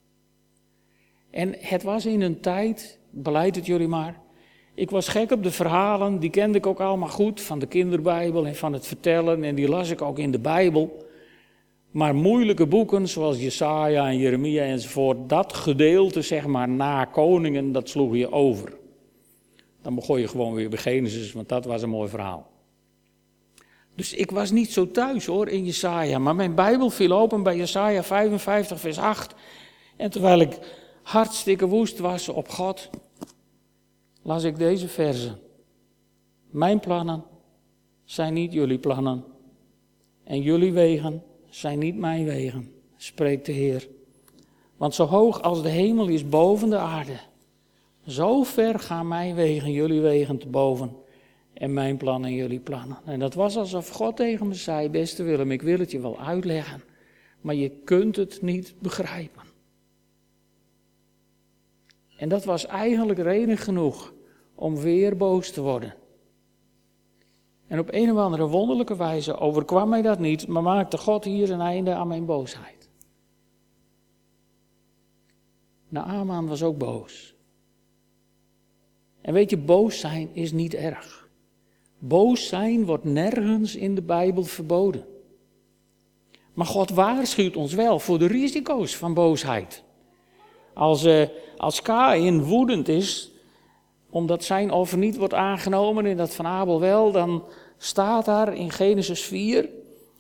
En 1.29 1.55
het 1.57 1.83
was 1.83 2.05
in 2.05 2.21
een 2.21 2.39
tijd, 2.39 2.99
beleid 3.09 3.55
het 3.55 3.65
jullie 3.65 3.87
maar, 3.87 4.21
ik 4.73 4.89
was 4.89 5.07
gek 5.07 5.31
op 5.31 5.43
de 5.43 5.51
verhalen, 5.51 6.19
die 6.19 6.29
kende 6.29 6.57
ik 6.57 6.65
ook 6.65 6.79
allemaal 6.79 7.09
goed, 7.09 7.41
van 7.41 7.59
de 7.59 7.65
kinderbijbel 7.65 8.45
en 8.45 8.55
van 8.55 8.73
het 8.73 8.87
vertellen, 8.87 9.43
en 9.43 9.55
die 9.55 9.67
las 9.67 9.89
ik 9.89 10.01
ook 10.01 10.19
in 10.19 10.31
de 10.31 10.39
Bijbel. 10.39 11.09
Maar 11.91 12.15
moeilijke 12.15 12.65
boeken 12.65 13.07
zoals 13.07 13.39
Jesaja 13.39 14.07
en 14.07 14.17
Jeremia 14.17 14.63
enzovoort, 14.63 15.29
dat 15.29 15.53
gedeelte 15.53 16.21
zeg 16.21 16.45
maar 16.45 16.69
na 16.69 17.05
koningen, 17.05 17.71
dat 17.71 17.89
sloeg 17.89 18.15
je 18.15 18.31
over. 18.31 18.73
Dan 19.81 19.95
begon 19.95 20.19
je 20.19 20.27
gewoon 20.27 20.53
weer 20.53 20.69
bij 20.69 20.79
Genesis, 20.79 21.33
want 21.33 21.49
dat 21.49 21.65
was 21.65 21.81
een 21.81 21.89
mooi 21.89 22.09
verhaal. 22.09 22.49
Dus 23.95 24.13
ik 24.13 24.31
was 24.31 24.51
niet 24.51 24.71
zo 24.71 24.91
thuis 24.91 25.25
hoor 25.25 25.47
in 25.47 25.65
Jesaja, 25.65 26.19
maar 26.19 26.35
mijn 26.35 26.55
Bijbel 26.55 26.89
viel 26.89 27.11
open 27.11 27.43
bij 27.43 27.57
Jesaja 27.57 28.03
55 28.03 28.79
vers 28.79 28.97
8. 28.97 29.35
En 29.97 30.11
terwijl 30.11 30.39
ik 30.39 30.57
hartstikke 31.03 31.67
woest 31.67 31.99
was 31.99 32.29
op 32.29 32.49
God, 32.49 32.89
las 34.21 34.43
ik 34.43 34.57
deze 34.57 34.87
verzen. 34.87 35.39
Mijn 36.49 36.79
plannen 36.79 37.23
zijn 38.03 38.33
niet 38.33 38.53
jullie 38.53 38.79
plannen 38.79 39.23
en 40.23 40.41
jullie 40.41 40.73
wegen 40.73 41.23
zijn 41.49 41.79
niet 41.79 41.95
mijn 41.95 42.25
wegen, 42.25 42.71
spreekt 42.97 43.45
de 43.45 43.51
Heer. 43.51 43.87
Want 44.77 44.95
zo 44.95 45.05
hoog 45.05 45.41
als 45.41 45.61
de 45.61 45.69
hemel 45.69 46.07
is 46.07 46.29
boven 46.29 46.69
de 46.69 46.77
aarde, 46.77 47.19
zo 48.07 48.43
ver 48.43 48.79
gaan 48.79 49.07
mijn 49.07 49.35
wegen 49.35 49.71
jullie 49.71 50.01
wegen 50.01 50.37
te 50.37 50.47
boven 50.47 50.95
en 51.53 51.73
mijn 51.73 51.97
plannen 51.97 52.33
jullie 52.33 52.59
plannen. 52.59 52.97
En 53.05 53.19
dat 53.19 53.33
was 53.33 53.57
alsof 53.57 53.89
God 53.89 54.15
tegen 54.15 54.47
me 54.47 54.53
zei, 54.53 54.89
beste 54.89 55.23
Willem, 55.23 55.51
ik 55.51 55.61
wil 55.61 55.79
het 55.79 55.91
je 55.91 55.99
wel 55.99 56.19
uitleggen, 56.19 56.81
maar 57.41 57.55
je 57.55 57.69
kunt 57.69 58.15
het 58.15 58.41
niet 58.41 58.73
begrijpen. 58.79 59.50
En 62.21 62.29
dat 62.29 62.45
was 62.45 62.65
eigenlijk 62.65 63.19
reden 63.19 63.57
genoeg 63.57 64.13
om 64.55 64.77
weer 64.77 65.17
boos 65.17 65.51
te 65.51 65.61
worden. 65.61 65.95
En 67.67 67.79
op 67.79 67.87
een 67.91 68.11
of 68.11 68.17
andere 68.17 68.47
wonderlijke 68.47 68.95
wijze 68.95 69.37
overkwam 69.37 69.89
mij 69.89 70.01
dat 70.01 70.19
niet, 70.19 70.47
maar 70.47 70.63
maakte 70.63 70.97
God 70.97 71.23
hier 71.23 71.51
een 71.51 71.61
einde 71.61 71.93
aan 71.93 72.07
mijn 72.07 72.25
boosheid. 72.25 72.89
Naaman 75.89 76.47
was 76.47 76.63
ook 76.63 76.77
boos. 76.77 77.35
En 79.21 79.33
weet 79.33 79.49
je, 79.49 79.57
boos 79.57 79.99
zijn 79.99 80.29
is 80.33 80.51
niet 80.51 80.73
erg. 80.73 81.29
Boos 81.99 82.47
zijn 82.47 82.85
wordt 82.85 83.03
nergens 83.03 83.75
in 83.75 83.95
de 83.95 84.01
Bijbel 84.01 84.43
verboden. 84.43 85.05
Maar 86.53 86.65
God 86.65 86.89
waarschuwt 86.89 87.55
ons 87.55 87.73
wel 87.73 87.99
voor 87.99 88.19
de 88.19 88.27
risico's 88.27 88.97
van 88.97 89.13
boosheid. 89.13 89.83
Als, 90.81 91.05
uh, 91.05 91.21
als 91.57 91.81
Kain 91.81 92.43
woedend 92.43 92.87
is, 92.87 93.31
omdat 94.09 94.43
zijn 94.43 94.71
offer 94.71 94.97
niet 94.97 95.17
wordt 95.17 95.33
aangenomen 95.33 96.05
en 96.05 96.17
dat 96.17 96.35
van 96.35 96.45
Abel 96.45 96.79
wel, 96.79 97.11
dan 97.11 97.43
staat 97.77 98.25
daar 98.25 98.55
in 98.55 98.71
Genesis 98.71 99.21
4. 99.21 99.69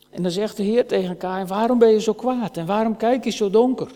En 0.09 0.21
dan 0.21 0.31
zegt 0.31 0.57
de 0.57 0.63
Heer 0.63 0.87
tegen 0.87 1.17
Kain, 1.17 1.47
waarom 1.47 1.79
ben 1.79 1.89
je 1.89 2.01
zo 2.01 2.13
kwaad 2.13 2.57
en 2.57 2.65
waarom 2.65 2.97
kijk 2.97 3.23
je 3.23 3.31
zo 3.31 3.49
donker? 3.49 3.91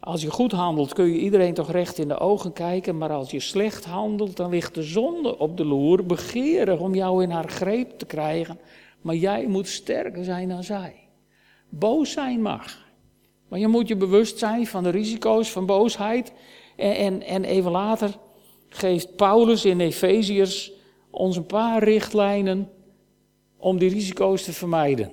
Als 0.00 0.22
je 0.22 0.30
goed 0.30 0.52
handelt 0.52 0.92
kun 0.92 1.06
je 1.06 1.18
iedereen 1.18 1.54
toch 1.54 1.70
recht 1.70 1.98
in 1.98 2.08
de 2.08 2.18
ogen 2.18 2.52
kijken, 2.52 2.98
maar 2.98 3.12
als 3.12 3.30
je 3.30 3.40
slecht 3.40 3.84
handelt, 3.84 4.36
dan 4.36 4.50
ligt 4.50 4.74
de 4.74 4.82
zonde 4.82 5.38
op 5.38 5.56
de 5.56 5.64
loer, 5.64 6.06
begeerig 6.06 6.80
om 6.80 6.94
jou 6.94 7.22
in 7.22 7.30
haar 7.30 7.48
greep 7.48 7.98
te 7.98 8.06
krijgen. 8.06 8.58
Maar 9.00 9.14
jij 9.14 9.46
moet 9.46 9.68
sterker 9.68 10.24
zijn 10.24 10.48
dan 10.48 10.64
zij. 10.64 10.94
Boos 11.68 12.10
zijn 12.12 12.42
mag. 12.42 12.85
Maar 13.48 13.58
je 13.58 13.68
moet 13.68 13.88
je 13.88 13.96
bewust 13.96 14.38
zijn 14.38 14.66
van 14.66 14.82
de 14.82 14.90
risico's 14.90 15.52
van 15.52 15.66
boosheid. 15.66 16.32
En, 16.76 16.96
en, 16.96 17.22
en 17.22 17.44
even 17.44 17.70
later 17.70 18.18
geeft 18.68 19.16
Paulus 19.16 19.64
in 19.64 19.80
Efeziërs 19.80 20.72
ons 21.10 21.36
een 21.36 21.46
paar 21.46 21.84
richtlijnen 21.84 22.70
om 23.56 23.78
die 23.78 23.90
risico's 23.90 24.42
te 24.42 24.52
vermijden. 24.52 25.12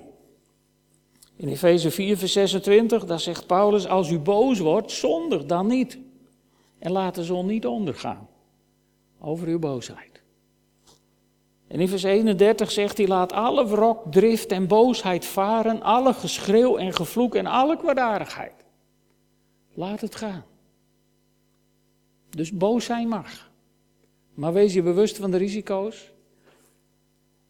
In 1.36 1.48
Efeze 1.48 1.90
4, 1.90 2.16
vers 2.16 2.32
26, 2.32 3.04
daar 3.04 3.20
zegt 3.20 3.46
Paulus, 3.46 3.86
als 3.86 4.10
u 4.10 4.18
boos 4.18 4.58
wordt, 4.58 4.90
zondig 4.92 5.44
dan 5.44 5.66
niet. 5.66 5.98
En 6.78 6.92
laat 6.92 7.14
de 7.14 7.24
zon 7.24 7.46
niet 7.46 7.66
ondergaan 7.66 8.28
over 9.20 9.48
uw 9.48 9.58
boosheid. 9.58 10.13
En 11.66 11.80
in 11.80 11.88
vers 11.88 12.02
31 12.02 12.70
zegt 12.70 12.96
hij, 12.96 13.06
laat 13.06 13.32
alle 13.32 13.66
wrok, 13.66 14.12
drift 14.12 14.52
en 14.52 14.66
boosheid 14.66 15.24
varen, 15.24 15.82
alle 15.82 16.14
geschreeuw 16.14 16.76
en 16.76 16.92
gevloek 16.92 17.34
en 17.34 17.46
alle 17.46 17.76
kwaadaardigheid. 17.76 18.64
Laat 19.74 20.00
het 20.00 20.14
gaan. 20.14 20.44
Dus 22.30 22.52
boos 22.52 22.84
zijn 22.84 23.08
mag. 23.08 23.50
Maar 24.34 24.52
wees 24.52 24.74
je 24.74 24.82
bewust 24.82 25.16
van 25.16 25.30
de 25.30 25.36
risico's 25.36 26.12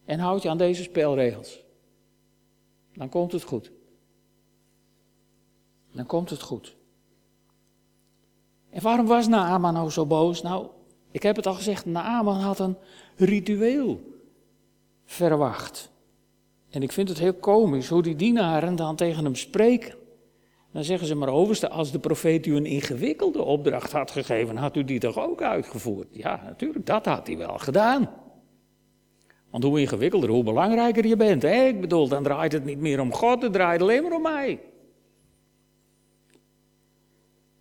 en 0.05 0.19
houd 0.19 0.41
je 0.41 0.49
aan 0.49 0.57
deze 0.57 0.83
spelregels. 0.83 1.63
Dan 2.93 3.09
komt 3.09 3.31
het 3.31 3.43
goed. 3.43 3.71
Dan 5.91 6.05
komt 6.05 6.29
het 6.29 6.41
goed. 6.41 6.75
En 8.69 8.81
waarom 8.81 9.05
was 9.05 9.27
Naaman 9.27 9.73
nou 9.73 9.89
zo 9.89 10.05
boos? 10.05 10.41
Nou, 10.41 10.67
ik 11.11 11.23
heb 11.23 11.35
het 11.35 11.47
al 11.47 11.53
gezegd, 11.53 11.85
Naaman 11.85 12.39
had 12.39 12.59
een 12.59 12.77
ritueel 13.15 14.01
verwacht. 15.05 15.91
En 16.69 16.83
ik 16.83 16.91
vind 16.91 17.09
het 17.09 17.19
heel 17.19 17.33
komisch 17.33 17.87
hoe 17.87 18.01
die 18.01 18.15
dienaren 18.15 18.75
dan 18.75 18.95
tegen 18.95 19.23
hem 19.23 19.35
spreken. 19.35 19.95
Dan 20.71 20.83
zeggen 20.83 21.07
ze 21.07 21.15
maar 21.15 21.29
overste, 21.29 21.69
als 21.69 21.91
de 21.91 21.99
profeet 21.99 22.45
u 22.45 22.55
een 22.55 22.65
ingewikkelde 22.65 23.41
opdracht 23.41 23.91
had 23.91 24.11
gegeven, 24.11 24.57
had 24.57 24.75
u 24.75 24.83
die 24.83 24.99
toch 24.99 25.19
ook 25.19 25.41
uitgevoerd? 25.41 26.07
Ja, 26.11 26.41
natuurlijk, 26.45 26.85
dat 26.85 27.05
had 27.05 27.27
hij 27.27 27.37
wel 27.37 27.57
gedaan. 27.57 28.09
Want 29.49 29.63
hoe 29.63 29.79
ingewikkelder, 29.79 30.29
hoe 30.29 30.43
belangrijker 30.43 31.05
je 31.05 31.15
bent. 31.15 31.41
Hè? 31.41 31.65
Ik 31.65 31.81
bedoel, 31.81 32.07
dan 32.07 32.23
draait 32.23 32.51
het 32.51 32.65
niet 32.65 32.79
meer 32.79 32.99
om 32.99 33.13
God, 33.13 33.41
het 33.41 33.53
draait 33.53 33.81
alleen 33.81 34.03
maar 34.03 34.11
om 34.11 34.21
mij. 34.21 34.59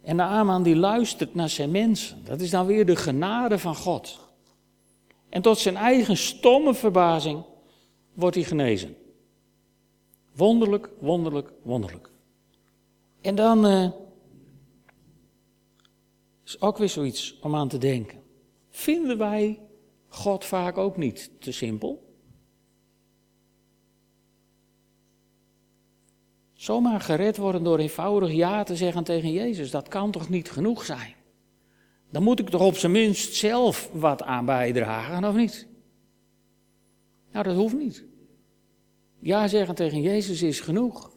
En 0.02 0.16
de 0.16 0.22
Aman 0.22 0.62
die 0.62 0.76
luistert 0.76 1.34
naar 1.34 1.48
zijn 1.48 1.70
mensen. 1.70 2.24
Dat 2.24 2.40
is 2.40 2.50
dan 2.50 2.66
weer 2.66 2.86
de 2.86 2.96
genade 2.96 3.58
van 3.58 3.74
God. 3.74 4.23
En 5.34 5.42
tot 5.42 5.58
zijn 5.58 5.76
eigen 5.76 6.16
stomme 6.16 6.74
verbazing 6.74 7.44
wordt 8.12 8.36
hij 8.36 8.44
genezen. 8.44 8.96
Wonderlijk, 10.34 10.90
wonderlijk, 11.00 11.52
wonderlijk. 11.62 12.10
En 13.20 13.34
dan 13.34 13.66
uh, 13.66 13.90
is 16.44 16.60
ook 16.60 16.78
weer 16.78 16.88
zoiets 16.88 17.38
om 17.40 17.54
aan 17.54 17.68
te 17.68 17.78
denken. 17.78 18.22
Vinden 18.70 19.18
wij 19.18 19.60
God 20.08 20.44
vaak 20.44 20.78
ook 20.78 20.96
niet 20.96 21.30
te 21.38 21.52
simpel? 21.52 22.14
Zomaar 26.52 27.00
gered 27.00 27.36
worden 27.36 27.64
door 27.64 27.78
eenvoudig 27.78 28.32
ja 28.32 28.62
te 28.62 28.76
zeggen 28.76 29.04
tegen 29.04 29.32
Jezus, 29.32 29.70
dat 29.70 29.88
kan 29.88 30.10
toch 30.10 30.28
niet 30.28 30.50
genoeg 30.50 30.84
zijn? 30.84 31.14
Dan 32.14 32.22
moet 32.22 32.40
ik 32.40 32.48
toch 32.48 32.62
op 32.62 32.76
zijn 32.76 32.92
minst 32.92 33.34
zelf 33.34 33.90
wat 33.92 34.22
aan 34.22 34.44
bijdragen, 34.44 35.24
of 35.24 35.34
niet? 35.34 35.66
Nou, 37.32 37.44
dat 37.44 37.56
hoeft 37.56 37.74
niet. 37.74 38.04
Ja 39.18 39.48
zeggen 39.48 39.74
tegen 39.74 40.00
Jezus 40.00 40.42
is 40.42 40.60
genoeg. 40.60 41.10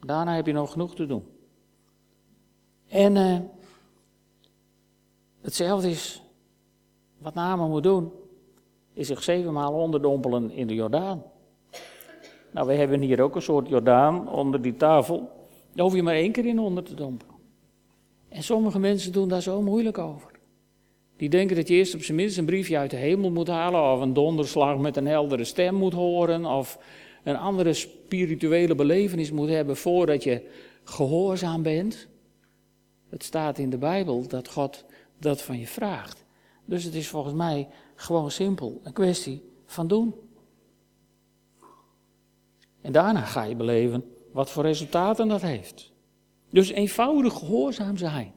Daarna 0.00 0.34
heb 0.34 0.46
je 0.46 0.52
nog 0.52 0.72
genoeg 0.72 0.94
te 0.94 1.06
doen. 1.06 1.24
En 2.88 3.16
uh, 3.16 3.38
hetzelfde 5.40 5.90
is 5.90 6.22
wat 7.18 7.34
Naaman 7.34 7.70
moet 7.70 7.82
doen, 7.82 8.12
is 8.92 9.06
zich 9.06 9.22
zevenmaal 9.22 9.72
onderdompelen 9.72 10.50
in 10.50 10.66
de 10.66 10.74
Jordaan. 10.74 11.22
Nou, 12.50 12.66
we 12.66 12.74
hebben 12.74 13.00
hier 13.00 13.20
ook 13.20 13.34
een 13.34 13.42
soort 13.42 13.68
Jordaan 13.68 14.28
onder 14.28 14.62
die 14.62 14.76
tafel. 14.76 15.18
Daar 15.72 15.84
hoef 15.84 15.94
je 15.94 16.02
maar 16.02 16.14
één 16.14 16.32
keer 16.32 16.46
in 16.46 16.58
onder 16.58 16.82
te 16.84 16.94
dompelen. 16.94 17.27
En 18.28 18.42
sommige 18.42 18.78
mensen 18.78 19.12
doen 19.12 19.28
daar 19.28 19.42
zo 19.42 19.62
moeilijk 19.62 19.98
over. 19.98 20.30
Die 21.16 21.28
denken 21.28 21.56
dat 21.56 21.68
je 21.68 21.74
eerst 21.74 21.94
op 21.94 22.02
zijn 22.02 22.16
minst 22.16 22.38
een 22.38 22.44
briefje 22.44 22.78
uit 22.78 22.90
de 22.90 22.96
hemel 22.96 23.30
moet 23.30 23.48
halen, 23.48 23.92
of 23.92 24.00
een 24.00 24.12
donderslag 24.12 24.78
met 24.78 24.96
een 24.96 25.06
heldere 25.06 25.44
stem 25.44 25.74
moet 25.74 25.92
horen, 25.92 26.44
of 26.44 26.78
een 27.24 27.36
andere 27.36 27.72
spirituele 27.72 28.74
belevenis 28.74 29.30
moet 29.30 29.48
hebben 29.48 29.76
voordat 29.76 30.24
je 30.24 30.48
gehoorzaam 30.84 31.62
bent. 31.62 32.08
Het 33.08 33.24
staat 33.24 33.58
in 33.58 33.70
de 33.70 33.78
Bijbel 33.78 34.28
dat 34.28 34.48
God 34.48 34.84
dat 35.18 35.42
van 35.42 35.58
je 35.58 35.66
vraagt. 35.66 36.24
Dus 36.64 36.84
het 36.84 36.94
is 36.94 37.08
volgens 37.08 37.34
mij 37.34 37.68
gewoon 37.94 38.30
simpel 38.30 38.80
een 38.82 38.92
kwestie 38.92 39.42
van 39.66 39.86
doen. 39.86 40.14
En 42.80 42.92
daarna 42.92 43.20
ga 43.20 43.42
je 43.42 43.56
beleven 43.56 44.04
wat 44.32 44.50
voor 44.50 44.62
resultaten 44.62 45.28
dat 45.28 45.42
heeft. 45.42 45.92
Dus 46.50 46.68
eenvoudig 46.68 47.34
gehoorzaam 47.34 47.96
zijn. 47.96 48.32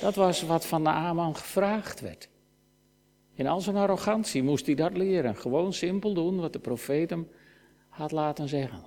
Dat 0.00 0.14
was 0.14 0.42
wat 0.42 0.66
van 0.66 0.82
Naaman 0.82 1.36
gevraagd 1.36 2.00
werd. 2.00 2.28
In 3.34 3.46
al 3.46 3.60
zijn 3.60 3.76
arrogantie 3.76 4.42
moest 4.42 4.66
hij 4.66 4.74
dat 4.74 4.96
leren. 4.96 5.36
Gewoon 5.36 5.72
simpel 5.72 6.14
doen 6.14 6.40
wat 6.40 6.52
de 6.52 6.58
profeet 6.58 7.10
hem 7.10 7.28
had 7.88 8.12
laten 8.12 8.48
zeggen. 8.48 8.82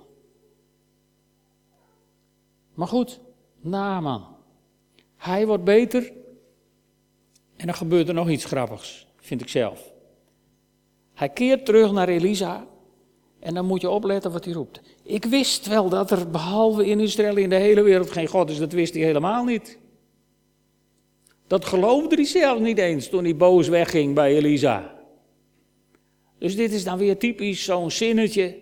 Maar 2.74 2.88
goed, 2.88 3.20
Naaman. 3.60 4.36
Hij 5.16 5.46
wordt 5.46 5.64
beter. 5.64 6.12
En 7.56 7.66
dan 7.66 7.74
gebeurt 7.74 8.08
er 8.08 8.14
nog 8.14 8.28
iets 8.28 8.44
grappigs, 8.44 9.06
vind 9.16 9.40
ik 9.40 9.48
zelf. 9.48 9.92
Hij 11.14 11.28
keert 11.28 11.64
terug 11.64 11.92
naar 11.92 12.08
Elisa. 12.08 12.66
En 13.38 13.54
dan 13.54 13.66
moet 13.66 13.80
je 13.80 13.90
opletten 13.90 14.32
wat 14.32 14.44
hij 14.44 14.54
roept. 14.54 14.80
Ik 15.02 15.24
wist 15.24 15.66
wel 15.66 15.88
dat 15.88 16.10
er 16.10 16.30
behalve 16.30 16.86
in 16.86 17.00
Israël 17.00 17.36
in 17.36 17.48
de 17.48 17.56
hele 17.56 17.82
wereld 17.82 18.10
geen 18.10 18.26
God 18.26 18.50
is. 18.50 18.58
Dat 18.58 18.72
wist 18.72 18.94
hij 18.94 19.02
helemaal 19.02 19.44
niet. 19.44 19.78
Dat 21.46 21.64
geloofde 21.64 22.14
hij 22.14 22.24
zelf 22.24 22.60
niet 22.60 22.78
eens 22.78 23.08
toen 23.08 23.24
hij 23.24 23.36
boos 23.36 23.68
wegging 23.68 24.14
bij 24.14 24.36
Elisa. 24.36 24.94
Dus 26.38 26.56
dit 26.56 26.72
is 26.72 26.84
dan 26.84 26.98
weer 26.98 27.18
typisch 27.18 27.64
zo'n 27.64 27.90
zinnetje. 27.90 28.58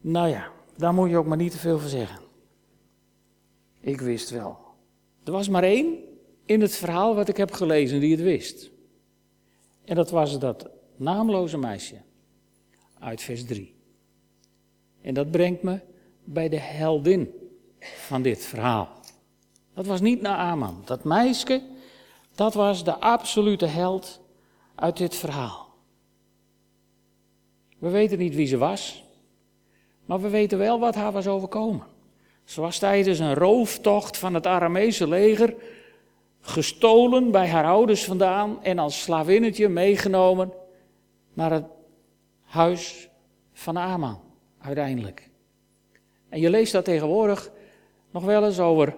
Nou 0.00 0.28
ja, 0.28 0.50
daar 0.76 0.94
moet 0.94 1.10
je 1.10 1.16
ook 1.16 1.26
maar 1.26 1.36
niet 1.36 1.52
te 1.52 1.58
veel 1.58 1.78
van 1.78 1.88
zeggen. 1.88 2.20
Ik 3.80 4.00
wist 4.00 4.30
wel. 4.30 4.58
Er 5.24 5.32
was 5.32 5.48
maar 5.48 5.62
één 5.62 5.98
in 6.46 6.60
het 6.60 6.76
verhaal 6.76 7.14
wat 7.14 7.28
ik 7.28 7.36
heb 7.36 7.52
gelezen 7.52 8.00
die 8.00 8.10
het 8.10 8.22
wist. 8.22 8.70
En 9.84 9.94
dat 9.94 10.10
was 10.10 10.38
dat 10.38 10.70
naamloze 10.96 11.58
meisje 11.58 11.96
uit 13.04 13.22
vers 13.22 13.44
3. 13.44 13.74
En 15.02 15.14
dat 15.14 15.30
brengt 15.30 15.62
me 15.62 15.80
bij 16.24 16.48
de 16.48 16.60
heldin 16.60 17.30
van 17.80 18.22
dit 18.22 18.44
verhaal. 18.44 18.88
Dat 19.74 19.86
was 19.86 20.00
niet 20.00 20.20
Naaman. 20.20 20.82
Dat 20.84 21.04
meisje, 21.04 21.62
dat 22.34 22.54
was 22.54 22.84
de 22.84 23.00
absolute 23.00 23.66
held 23.66 24.20
uit 24.74 24.96
dit 24.96 25.14
verhaal. 25.14 25.74
We 27.78 27.88
weten 27.90 28.18
niet 28.18 28.34
wie 28.34 28.46
ze 28.46 28.56
was, 28.56 29.04
maar 30.04 30.20
we 30.20 30.28
weten 30.28 30.58
wel 30.58 30.78
wat 30.78 30.94
haar 30.94 31.12
was 31.12 31.26
overkomen. 31.26 31.86
Ze 32.44 32.60
was 32.60 32.78
tijdens 32.78 33.18
een 33.18 33.34
rooftocht 33.34 34.16
van 34.16 34.34
het 34.34 34.46
Aramese 34.46 35.08
leger 35.08 35.54
gestolen 36.40 37.30
bij 37.30 37.48
haar 37.48 37.64
ouders 37.64 38.04
vandaan 38.04 38.62
en 38.62 38.78
als 38.78 39.02
slavinnetje 39.02 39.68
meegenomen 39.68 40.52
naar 41.34 41.52
het 41.52 41.73
huis 42.54 43.08
van 43.52 43.78
Aman, 43.78 44.20
uiteindelijk. 44.58 45.30
En 46.28 46.40
je 46.40 46.50
leest 46.50 46.72
dat 46.72 46.84
tegenwoordig 46.84 47.50
nog 48.10 48.24
wel 48.24 48.44
eens 48.44 48.60
over 48.60 48.96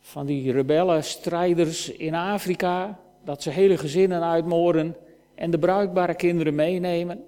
van 0.00 0.26
die 0.26 0.52
rebellen, 0.52 1.04
strijders 1.04 1.88
in 1.88 2.14
Afrika, 2.14 3.00
dat 3.24 3.42
ze 3.42 3.50
hele 3.50 3.76
gezinnen 3.78 4.22
uitmoorden 4.22 4.96
en 5.34 5.50
de 5.50 5.58
bruikbare 5.58 6.14
kinderen 6.14 6.54
meenemen. 6.54 7.24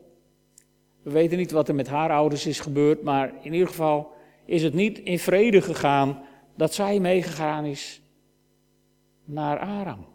We 1.02 1.10
weten 1.10 1.38
niet 1.38 1.50
wat 1.50 1.68
er 1.68 1.74
met 1.74 1.88
haar 1.88 2.10
ouders 2.10 2.46
is 2.46 2.60
gebeurd, 2.60 3.02
maar 3.02 3.32
in 3.42 3.52
ieder 3.52 3.68
geval 3.68 4.12
is 4.44 4.62
het 4.62 4.74
niet 4.74 4.98
in 4.98 5.18
vrede 5.18 5.62
gegaan 5.62 6.22
dat 6.56 6.74
zij 6.74 7.00
meegegaan 7.00 7.64
is 7.64 8.02
naar 9.24 9.58
Aram. 9.58 10.06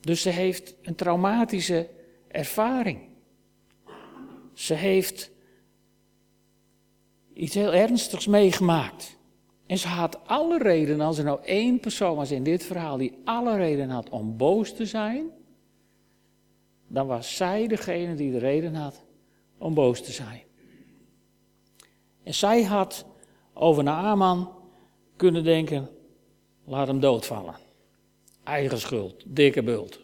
Dus 0.00 0.22
ze 0.22 0.30
heeft 0.30 0.74
een 0.82 0.94
traumatische 0.94 1.88
ervaring. 2.28 3.11
Ze 4.52 4.74
heeft 4.74 5.30
iets 7.34 7.54
heel 7.54 7.74
ernstigs 7.74 8.26
meegemaakt. 8.26 9.18
En 9.66 9.78
ze 9.78 9.88
had 9.88 10.26
alle 10.26 10.58
reden, 10.58 11.00
als 11.00 11.18
er 11.18 11.24
nou 11.24 11.40
één 11.44 11.80
persoon 11.80 12.16
was 12.16 12.30
in 12.30 12.42
dit 12.42 12.64
verhaal 12.64 12.96
die 12.96 13.18
alle 13.24 13.56
reden 13.56 13.90
had 13.90 14.08
om 14.08 14.36
boos 14.36 14.74
te 14.74 14.86
zijn, 14.86 15.30
dan 16.88 17.06
was 17.06 17.36
zij 17.36 17.66
degene 17.66 18.14
die 18.14 18.32
de 18.32 18.38
reden 18.38 18.74
had 18.74 19.04
om 19.58 19.74
boos 19.74 20.02
te 20.02 20.12
zijn. 20.12 20.42
En 22.22 22.34
zij 22.34 22.62
had 22.62 23.06
over 23.52 23.82
Naaman 23.82 24.52
kunnen 25.16 25.44
denken, 25.44 25.88
laat 26.64 26.86
hem 26.86 27.00
doodvallen. 27.00 27.54
Eigen 28.42 28.78
schuld, 28.78 29.22
dikke 29.26 29.62
bult. 29.62 30.00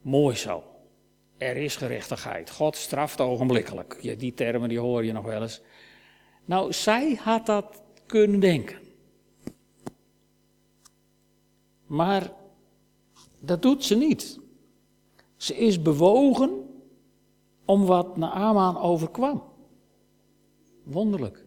Mooi 0.00 0.36
zo. 0.36 0.62
Er 1.38 1.56
is 1.56 1.76
gerechtigheid. 1.76 2.50
God 2.50 2.76
straft 2.76 3.20
ogenblikkelijk. 3.20 4.18
Die 4.18 4.34
termen 4.34 4.68
die 4.68 4.78
hoor 4.78 5.04
je 5.04 5.12
nog 5.12 5.24
wel 5.24 5.42
eens. 5.42 5.60
Nou, 6.44 6.72
zij 6.72 7.14
had 7.14 7.46
dat 7.46 7.82
kunnen 8.06 8.40
denken. 8.40 8.78
Maar 11.86 12.32
dat 13.38 13.62
doet 13.62 13.84
ze 13.84 13.96
niet. 13.96 14.40
Ze 15.36 15.56
is 15.56 15.82
bewogen 15.82 16.68
om 17.64 17.86
wat 17.86 18.16
Naaman 18.16 18.78
overkwam. 18.78 19.42
Wonderlijk. 20.82 21.44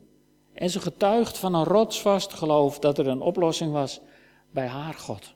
En 0.54 0.70
ze 0.70 0.80
getuigt 0.80 1.38
van 1.38 1.54
een 1.54 1.64
rotsvast 1.64 2.34
geloof 2.34 2.80
dat 2.80 2.98
er 2.98 3.08
een 3.08 3.22
oplossing 3.22 3.72
was 3.72 4.02
bij 4.52 4.68
haar 4.68 4.94
God. 4.94 5.34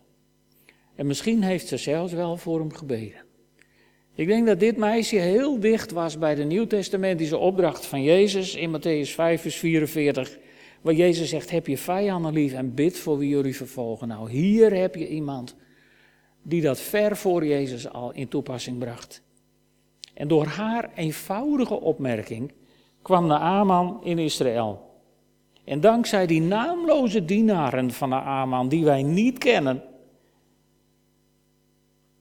En 0.96 1.08
misschien 1.08 1.44
heeft 1.44 1.68
ze 1.68 1.78
zelfs 1.78 2.14
wel 2.14 2.38
voor 2.38 2.60
hem 2.60 2.74
gebeden. 2.74 3.25
Ik 4.16 4.28
denk 4.28 4.48
dat 4.48 4.60
dit 4.60 4.78
meisje 4.78 5.16
heel 5.16 5.60
dicht 5.60 5.92
was 5.92 6.18
bij 6.18 6.36
de 6.36 6.44
Nieuwtestamentische 6.44 7.38
opdracht 7.38 7.86
van 7.86 8.04
Jezus 8.04 8.56
in 8.56 8.78
Matthäus 8.78 9.10
5, 9.10 9.42
vers 9.42 9.56
44. 9.56 10.38
Waar 10.82 10.94
Jezus 10.94 11.30
zegt: 11.30 11.52
Heb 11.52 11.68
je 11.68 11.78
vijanden 11.78 12.34
lief 12.34 12.54
en 12.54 12.74
bid 12.74 12.98
voor 12.98 13.18
wie 13.18 13.30
jullie 13.30 13.56
vervolgen. 13.56 14.08
Nou, 14.08 14.32
hier 14.32 14.74
heb 14.74 14.96
je 14.96 15.08
iemand 15.08 15.56
die 16.44 16.62
dat 16.62 16.80
ver 16.80 17.18
voor 17.18 17.46
Jezus 17.46 17.90
al 17.90 18.12
in 18.14 18.28
toepassing 18.28 18.80
bracht. 18.80 19.22
En 20.14 20.28
door 20.28 20.46
haar 20.46 20.90
eenvoudige 20.96 21.80
opmerking 21.80 22.52
kwam 23.02 23.26
Naaman 23.26 24.00
in 24.04 24.20
Israël. 24.20 24.94
En 25.64 25.80
dankzij 25.80 26.26
die 26.26 26.42
naamloze 26.42 27.26
dienaren 27.26 27.92
van 27.92 28.10
Naaman, 28.10 28.70
die 28.70 28.84
wij 28.84 29.04
niet 29.04 29.38
kennen, 29.38 29.84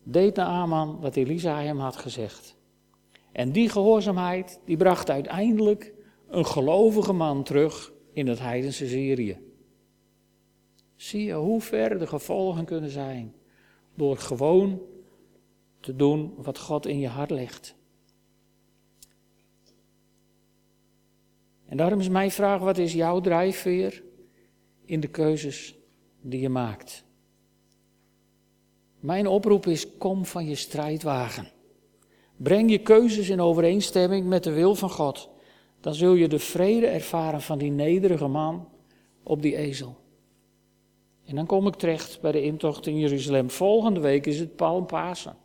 deed 0.05 0.37
Naaman 0.37 1.01
wat 1.01 1.17
Elisa 1.17 1.61
hem 1.61 1.79
had 1.79 1.97
gezegd. 1.97 2.57
En 3.33 3.53
die 3.53 3.69
gehoorzaamheid, 3.69 4.61
die 4.65 4.77
bracht 4.77 5.11
uiteindelijk 5.11 5.93
een 6.29 6.47
gelovige 6.47 7.13
man 7.13 7.43
terug 7.43 7.93
in 8.13 8.27
het 8.27 8.39
heidense 8.39 8.89
Syrië. 8.89 9.39
Zie 10.97 11.25
je 11.25 11.35
hoe 11.35 11.61
ver 11.61 11.99
de 11.99 12.07
gevolgen 12.07 12.65
kunnen 12.65 12.91
zijn 12.91 13.35
door 13.95 14.17
gewoon 14.17 14.81
te 15.81 15.97
doen 15.97 16.35
wat 16.37 16.59
God 16.59 16.87
in 16.87 16.99
je 16.99 17.09
hart 17.09 17.31
legt. 17.31 17.77
En 21.67 21.77
daarom 21.77 22.01
is 22.01 22.09
mijn 22.09 22.31
vraag, 22.31 22.61
wat 22.61 22.79
is 22.79 22.93
jouw 22.93 23.21
drijfveer 23.21 24.05
in 24.85 25.01
de 25.01 25.09
keuzes 25.09 25.79
die 26.21 26.41
je 26.41 26.49
maakt? 26.49 27.05
Mijn 29.05 29.27
oproep 29.27 29.67
is, 29.67 29.97
kom 29.99 30.25
van 30.25 30.47
je 30.47 30.55
strijdwagen. 30.55 31.49
Breng 32.37 32.71
je 32.71 32.79
keuzes 32.79 33.29
in 33.29 33.41
overeenstemming 33.41 34.27
met 34.27 34.45
de 34.45 34.53
wil 34.53 34.75
van 34.75 34.91
God. 34.91 35.29
Dan 35.81 35.95
zul 35.95 36.15
je 36.15 36.29
de 36.29 36.39
vrede 36.39 36.87
ervaren 36.87 37.41
van 37.41 37.59
die 37.59 37.71
nederige 37.71 38.27
man 38.27 38.69
op 39.23 39.43
die 39.43 39.57
ezel. 39.57 39.97
En 41.25 41.35
dan 41.35 41.47
kom 41.47 41.67
ik 41.67 41.75
terecht 41.75 42.21
bij 42.21 42.33
de 42.33 42.43
intocht 42.43 42.87
in 42.87 42.99
Jeruzalem. 42.99 43.51
Volgende 43.51 44.01
week 44.01 44.27
is 44.27 44.39
het 44.39 44.57
Palmpasen. 44.57 45.37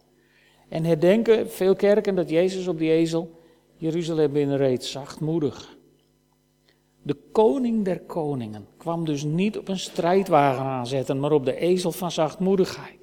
En 0.69 0.83
herdenken 0.83 1.49
veel 1.49 1.75
kerken 1.75 2.15
dat 2.15 2.29
Jezus 2.29 2.67
op 2.67 2.77
die 2.77 2.91
ezel 2.91 3.39
Jeruzalem 3.75 4.31
binnenreed, 4.31 4.83
zachtmoedig. 4.83 5.77
De 7.01 7.17
koning 7.31 7.85
der 7.85 7.99
koningen 7.99 8.67
kwam 8.77 9.05
dus 9.05 9.23
niet 9.23 9.57
op 9.57 9.67
een 9.67 9.79
strijdwagen 9.79 10.63
aanzetten, 10.63 11.19
maar 11.19 11.31
op 11.31 11.45
de 11.45 11.55
ezel 11.55 11.91
van 11.91 12.11
zachtmoedigheid. 12.11 12.98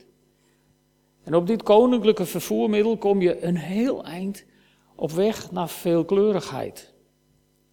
En 1.26 1.34
op 1.34 1.46
dit 1.46 1.62
koninklijke 1.62 2.26
vervoermiddel 2.26 2.96
kom 2.96 3.20
je 3.20 3.44
een 3.44 3.56
heel 3.56 4.04
eind 4.04 4.44
op 4.94 5.10
weg 5.10 5.50
naar 5.50 5.68
veelkleurigheid. 5.68 6.94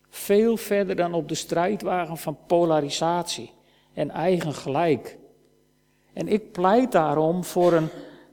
Veel 0.09 0.57
verder 0.57 0.95
dan 0.95 1.13
op 1.13 1.27
de 1.27 1.35
strijdwagen 1.35 2.17
van 2.17 2.37
polarisatie 2.47 3.51
en 3.93 4.09
eigen 4.09 4.53
gelijk. 4.53 5.17
En 6.13 6.27
ik 6.27 6.51
pleit 6.51 6.91
daarom 6.91 7.43
voor 7.43 7.73
een 7.73 7.89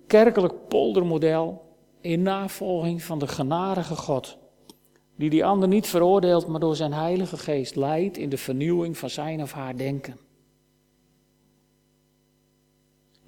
kerkelijk 0.07 0.69
poldermodel 0.69 1.63
in 2.01 2.23
navolging 2.23 3.03
van 3.03 3.19
de 3.19 3.29
genadige 3.29 3.97
God, 3.97 4.39
die 5.17 5.31
die 5.31 5.45
ander 5.45 5.69
niet 5.69 5.87
veroordeelt, 5.87 6.47
maar 6.47 6.61
door 6.61 6.77
zijn 6.77 6.93
Heilige 6.93 7.37
Geest 7.37 7.77
leidt 7.77 8.17
in 8.17 8.29
de 8.29 8.39
vernieuwing 8.39 8.99
van 8.99 9.11
zijn 9.11 9.43
of 9.43 9.53
haar 9.53 9.77
denken. 9.77 10.30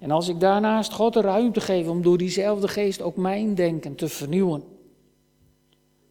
En 0.03 0.11
als 0.11 0.27
ik 0.27 0.39
daarnaast 0.39 0.93
God 0.93 1.13
de 1.13 1.21
ruimte 1.21 1.61
geef 1.61 1.87
om 1.87 2.01
door 2.01 2.17
diezelfde 2.17 2.67
geest 2.67 3.01
ook 3.01 3.15
mijn 3.15 3.55
denken 3.55 3.95
te 3.95 4.07
vernieuwen, 4.07 4.63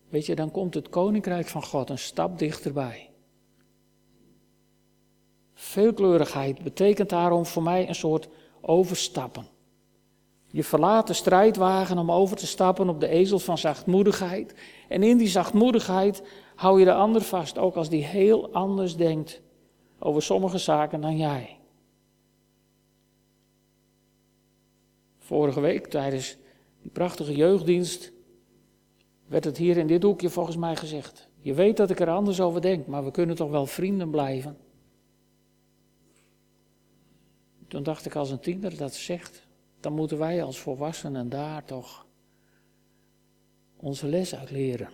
weet 0.09 0.27
je, 0.27 0.35
dan 0.35 0.51
komt 0.51 0.75
het 0.75 0.89
koninkrijk 0.89 1.47
van 1.47 1.65
God 1.65 1.91
een 1.91 1.99
stap 1.99 2.39
dichterbij. 2.39 3.11
Veelkleurigheid 5.55 6.63
betekent 6.63 7.09
daarom 7.09 7.47
voor 7.47 7.63
mij 7.63 7.89
een 7.89 7.95
soort 7.95 8.29
overstappen. 8.61 9.47
Je 10.47 10.65
verlaat 10.65 11.07
de 11.07 11.13
strijdwagen 11.13 11.99
om 11.99 12.13
over 12.13 12.37
te 12.37 12.47
stappen 12.47 12.89
op 12.89 13.01
de 13.01 13.09
ezel 13.09 13.39
van 13.39 13.59
zachtmoedigheid. 13.59 14.55
En 14.89 15.03
in 15.03 15.17
die 15.17 15.29
zachtmoedigheid 15.29 16.23
hou 16.55 16.79
je 16.79 16.85
de 16.85 16.95
ander 16.95 17.23
vast, 17.23 17.59
ook 17.59 17.75
als 17.75 17.89
die 17.89 18.05
heel 18.05 18.53
anders 18.53 18.97
denkt 18.97 19.41
over 19.99 20.23
sommige 20.23 20.59
zaken 20.59 21.01
dan 21.01 21.17
jij. 21.17 21.61
Vorige 25.33 25.61
week 25.61 25.87
tijdens 25.87 26.37
die 26.83 26.91
prachtige 26.91 27.35
jeugddienst 27.35 28.13
werd 29.27 29.45
het 29.45 29.57
hier 29.57 29.77
in 29.77 29.87
dit 29.87 30.03
hoekje 30.03 30.31
volgens 30.31 30.57
mij 30.57 30.77
gezegd. 30.77 31.29
Je 31.41 31.55
weet 31.55 31.77
dat 31.77 31.91
ik 31.91 32.01
er 32.01 32.11
anders 32.11 32.41
over 32.41 32.61
denk, 32.61 32.87
maar 32.87 33.05
we 33.05 33.11
kunnen 33.11 33.37
toch 33.37 33.51
wel 33.51 33.67
vrienden 33.67 34.11
blijven. 34.11 34.57
Toen 37.69 37.83
dacht 37.83 38.07
ik 38.07 38.15
als 38.15 38.31
een 38.31 38.41
tiener 38.41 38.77
dat 38.77 38.95
zegt, 38.95 39.47
dan 39.81 39.93
moeten 39.93 40.19
wij 40.19 40.43
als 40.43 40.59
volwassenen 40.59 41.29
daar 41.29 41.65
toch 41.65 42.07
onze 43.77 44.07
les 44.07 44.35
uit 44.35 44.51
leren. 44.51 44.89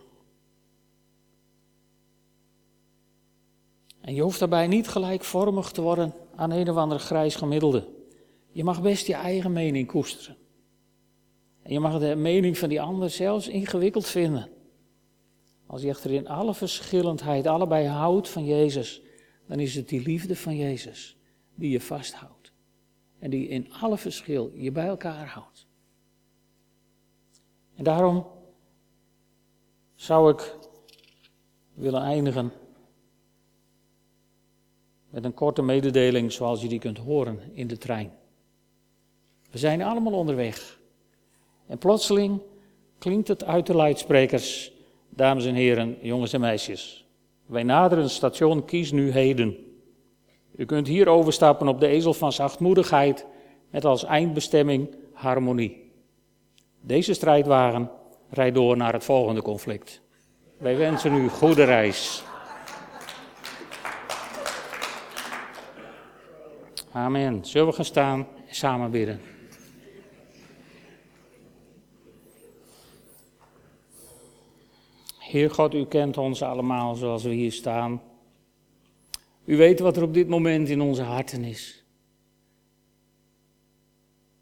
En 4.01 4.15
je 4.15 4.23
hoeft 4.23 4.39
daarbij 4.39 4.67
niet 4.67 4.89
gelijkvormig 4.89 5.71
te 5.71 5.83
worden 5.83 6.15
aan 6.35 6.51
een 6.51 6.71
of 6.71 6.77
ander 6.77 6.99
grijs 6.99 7.35
gemiddelde. 7.35 7.98
Je 8.59 8.65
mag 8.65 8.83
best 8.83 9.07
je 9.07 9.15
eigen 9.15 9.53
mening 9.53 9.87
koesteren. 9.87 10.37
En 11.63 11.73
je 11.73 11.81
mag 11.81 11.99
de 11.99 12.15
mening 12.15 12.59
van 12.59 12.69
die 12.69 12.81
ander 12.81 13.11
zelfs 13.11 13.49
ingewikkeld 13.49 14.07
vinden. 14.07 14.51
Als 15.67 15.83
je 15.83 15.89
echter 15.89 16.11
in 16.11 16.29
alle 16.29 16.55
verschillendheid 16.55 17.47
allebei 17.47 17.87
houdt 17.87 18.29
van 18.29 18.45
Jezus, 18.45 19.03
dan 19.47 19.61
is 19.61 19.75
het 19.75 19.89
die 19.89 20.03
liefde 20.03 20.37
van 20.37 20.57
Jezus 20.57 21.17
die 21.55 21.71
je 21.71 21.81
vasthoudt. 21.81 22.53
En 23.19 23.31
die 23.31 23.49
in 23.49 23.73
alle 23.73 23.99
verschil 23.99 24.53
je 24.55 24.73
bij 24.73 24.87
elkaar 24.87 25.29
houdt. 25.29 25.67
En 27.75 27.85
daarom 27.85 28.27
zou 29.95 30.33
ik 30.33 30.57
willen 31.75 32.03
eindigen 32.03 32.53
met 35.11 35.25
een 35.25 35.35
korte 35.35 35.63
mededeling 35.63 36.33
zoals 36.33 36.63
je 36.63 36.69
die 36.69 36.79
kunt 36.79 36.99
horen 36.99 37.53
in 37.53 37.67
de 37.67 37.79
trein. 37.79 38.18
We 39.51 39.59
zijn 39.59 39.83
allemaal 39.83 40.13
onderweg. 40.13 40.79
En 41.67 41.79
plotseling 41.79 42.41
klinkt 42.99 43.29
het 43.29 43.45
uit 43.45 43.67
de 43.67 43.75
luidsprekers, 43.75 44.73
dames 45.09 45.47
en 45.47 45.55
heren, 45.55 45.97
jongens 46.01 46.33
en 46.33 46.41
meisjes. 46.41 47.07
Wij 47.47 47.63
naderen 47.63 48.11
station 48.11 48.65
Kies 48.65 48.93
nu 48.93 49.11
heden. 49.11 49.57
U 50.57 50.65
kunt 50.65 50.87
hier 50.87 51.09
overstappen 51.09 51.69
op 51.69 51.81
de 51.81 51.87
ezel 51.87 52.15
van 52.15 52.33
zachtmoedigheid 52.33 53.27
met 53.71 53.85
als 53.85 54.05
eindbestemming 54.05 54.97
harmonie. 55.13 55.91
Deze 56.81 57.15
strijdwagen 57.15 57.91
rijdt 58.31 58.55
door 58.55 58.77
naar 58.77 58.93
het 58.93 59.05
volgende 59.05 59.43
conflict. 59.43 60.01
Wij 60.59 60.77
wensen 60.77 61.15
u 61.15 61.29
goede 61.29 61.65
reis. 61.65 62.23
Amen. 66.93 67.45
Zullen 67.45 67.69
we 67.69 67.75
gaan 67.75 67.85
staan 67.85 68.27
en 68.47 68.55
samen 68.55 68.91
bidden? 68.91 69.21
Heer 75.29 75.51
God, 75.51 75.75
u 75.75 75.85
kent 75.85 76.19
ons 76.19 76.43
allemaal 76.43 76.95
zoals 76.95 77.23
we 77.23 77.31
hier 77.31 77.53
staan. 77.53 78.03
U 79.45 79.57
weet 79.57 79.81
wat 79.81 79.97
er 79.97 80.03
op 80.03 80.15
dit 80.15 80.29
moment 80.29 80.69
in 80.69 80.81
onze 80.81 81.03
harten 81.03 81.45
is. 81.45 81.85